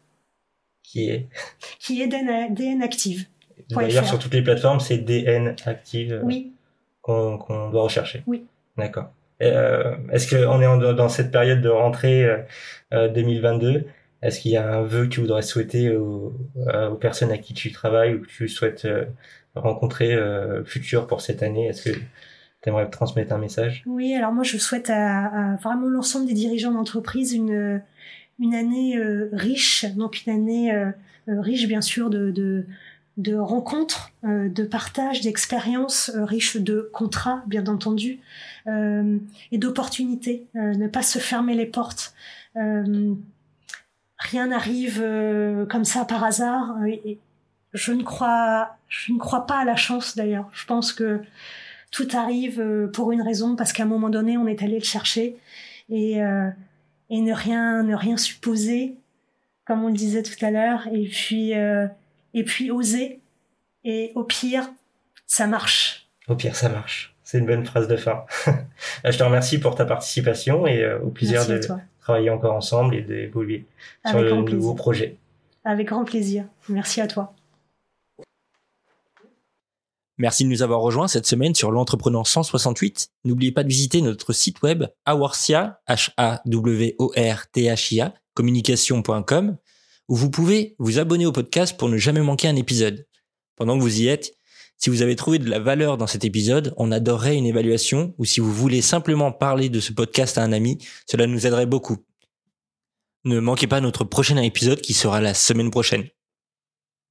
Qui 0.83 1.09
est? 1.09 1.29
Qui 1.79 2.03
est 2.03 2.09
DN, 2.09 2.53
DN 2.55 2.83
Active. 2.83 3.27
D'ailleurs, 3.71 4.07
sur 4.07 4.19
toutes 4.19 4.35
les 4.35 4.43
plateformes, 4.43 4.81
c'est 4.81 4.99
DN 4.99 5.55
Active. 5.65 6.21
Oui, 6.25 6.53
qu'on 7.03 7.39
qu 7.39 7.53
doit 7.71 7.83
rechercher. 7.83 8.23
Oui. 8.27 8.47
D'accord. 8.77 9.11
Est-ce 9.41 10.29
qu'on 10.29 10.61
est 10.61 10.95
dans 10.95 11.09
cette 11.09 11.31
période 11.31 11.63
de 11.63 11.69
rentrée 11.69 12.29
2022 12.93 13.87
Est-ce 14.23 14.41
qu'il 14.41 14.51
y 14.51 14.57
a 14.57 14.71
un 14.71 14.83
vœu 14.83 15.05
que 15.05 15.09
tu 15.09 15.21
voudrais 15.21 15.43
souhaiter 15.43 15.97
aux, 15.97 16.35
aux, 16.57 16.95
personnes 16.97 17.31
à 17.31 17.39
qui 17.39 17.55
tu 17.55 17.73
travailles 17.73 18.15
ou 18.15 18.21
que 18.21 18.27
tu 18.27 18.49
souhaites 18.49 18.87
rencontrer 19.55 20.19
futur 20.67 21.07
pour 21.07 21.21
cette 21.23 21.43
année? 21.43 21.69
Est-ce 21.69 21.91
que 21.91 21.99
tu 22.63 22.69
aimerais 22.69 22.89
transmettre 22.91 23.33
un 23.33 23.39
message? 23.39 23.83
Oui, 23.87 24.15
alors 24.15 24.33
moi 24.33 24.45
je 24.45 24.59
souhaite 24.59 24.91
à, 24.91 25.57
vraiment 25.63 25.89
l'ensemble 25.89 26.27
des 26.27 26.35
dirigeants 26.35 26.73
d'entreprise 26.73 27.33
une, 27.33 27.83
une 28.39 28.55
année 28.55 28.99
riche, 29.33 29.87
donc 29.97 30.27
une 30.27 30.33
année 30.33 30.93
riche 31.27 31.67
bien 31.67 31.81
sûr 31.81 32.11
de, 32.11 32.65
de 33.21 33.37
rencontres, 33.37 34.11
euh, 34.25 34.49
de 34.49 34.65
partage, 34.65 35.21
d'expériences 35.21 36.11
euh, 36.15 36.25
riches 36.25 36.57
de 36.57 36.91
contrats, 36.93 37.43
bien 37.47 37.67
entendu, 37.67 38.21
euh, 38.67 39.19
et 39.53 39.59
d'opportunités. 39.59 40.47
ne 40.55 40.89
pas 40.89 41.03
se 41.03 41.19
fermer 41.19 41.55
les 41.55 41.67
portes. 41.67 42.15
rien 44.19 44.47
n'arrive 44.49 45.01
comme 45.69 45.85
ça 45.85 46.05
par 46.05 46.25
hasard. 46.25 46.77
Je 47.73 47.93
ne 47.93 48.03
crois, 48.03 48.77
je 48.89 49.13
ne 49.13 49.19
crois 49.19 49.47
pas 49.47 49.59
à 49.61 49.65
la 49.65 49.77
chance 49.77 50.17
d'ailleurs. 50.17 50.49
Je 50.53 50.67
pense 50.67 50.93
que 50.93 51.21
tout 51.91 52.09
arrive 52.15 52.89
pour 52.93 53.13
une 53.13 53.23
raison, 53.23 53.57
parce 53.57 53.73
qu'à 53.73 53.83
un 53.83 53.87
moment 53.87 54.11
donné, 54.11 54.37
on 54.37 54.47
est 54.47 54.63
allé 54.63 54.79
le 54.79 54.85
chercher 54.85 55.37
et, 55.89 56.19
et 56.19 57.21
ne 57.21 57.33
rien, 57.33 57.83
ne 57.83 57.95
rien 57.95 58.17
supposer, 58.17 58.95
comme 59.65 59.83
on 59.85 59.89
le 59.89 59.95
disait 59.95 60.23
tout 60.23 60.45
à 60.45 60.51
l'heure. 60.51 60.87
Et 60.93 61.09
puis 61.09 61.53
et 62.35 62.45
puis 62.45 62.71
oser. 62.71 63.21
Et 63.85 64.13
au 64.15 64.25
pire, 64.25 64.71
ça 65.27 65.47
marche. 65.47 66.09
Au 66.29 66.35
pire, 66.35 66.55
ça 66.55 66.69
marche. 66.69 67.15
C'est 67.25 67.39
une 67.39 67.47
bonne 67.47 67.65
phrase 67.65 67.89
de 67.89 67.97
fin. 67.97 68.25
Je 69.05 69.17
te 69.17 69.23
remercie 69.23 69.59
pour 69.59 69.75
ta 69.75 69.85
participation 69.85 70.67
et 70.67 70.83
euh, 70.83 70.99
au 71.01 71.09
plaisir 71.09 71.47
de 71.47 71.61
travailler 72.01 72.31
encore 72.31 72.55
ensemble 72.55 72.95
et 72.95 73.03
d'évoluer 73.03 73.67
sur 74.07 74.21
le 74.21 74.33
nouveau 74.33 74.75
projet. 74.75 75.17
Avec 75.65 75.89
grand 75.89 76.05
plaisir. 76.05 76.45
Merci 76.69 77.01
à 77.01 77.07
toi. 77.07 77.35
Merci 80.21 80.45
de 80.45 80.51
nous 80.51 80.61
avoir 80.61 80.83
rejoints 80.83 81.09
cette 81.09 81.27
semaine 81.27 81.55
sur 81.55 81.71
l'entrepreneur 81.71 82.27
168. 82.27 83.09
N'oubliez 83.25 83.53
pas 83.53 83.63
de 83.63 83.71
visiter 83.71 84.03
notre 84.03 84.35
site 84.35 84.61
web 84.61 84.85
awartia, 85.07 85.81
h 85.89 86.11
a 86.19 86.43
w 86.45 86.95
o 86.99 87.11
r 87.17 87.51
t 87.51 87.71
h 87.71 87.95
i 87.95 88.03
a 88.03 88.13
communication.com 88.35 89.57
où 90.11 90.15
vous 90.15 90.31
pouvez 90.31 90.77
vous 90.79 90.99
abonner 90.99 91.25
au 91.25 91.33
podcast 91.33 91.79
pour 91.79 91.89
ne 91.89 91.97
jamais 91.97 92.21
manquer 92.21 92.49
un 92.49 92.57
épisode. 92.57 93.07
Pendant 93.57 93.79
que 93.79 93.83
vous 93.83 94.03
y 94.03 94.09
êtes, 94.09 94.35
si 94.77 94.91
vous 94.91 95.01
avez 95.01 95.17
trouvé 95.17 95.39
de 95.39 95.49
la 95.49 95.59
valeur 95.59 95.97
dans 95.97 96.07
cet 96.07 96.27
épisode, 96.27 96.75
on 96.77 96.93
adorerait 96.93 97.39
une 97.39 97.47
évaluation 97.47 98.15
ou 98.19 98.27
si 98.27 98.41
vous 98.41 98.53
voulez 98.53 98.83
simplement 98.83 99.33
parler 99.33 99.71
de 99.71 99.81
ce 99.81 99.95
podcast 99.95 100.37
à 100.37 100.43
un 100.43 100.53
ami, 100.53 100.77
cela 101.11 101.27
nous 101.27 101.47
aiderait 101.47 101.65
beaucoup. 101.65 101.97
Ne 103.25 103.41
manquez 103.41 103.67
pas 103.67 103.81
notre 103.81 104.05
prochain 104.05 104.37
épisode 104.37 104.83
qui 104.83 104.93
sera 104.93 105.23
la 105.23 105.33
semaine 105.33 105.71
prochaine. 105.71 106.11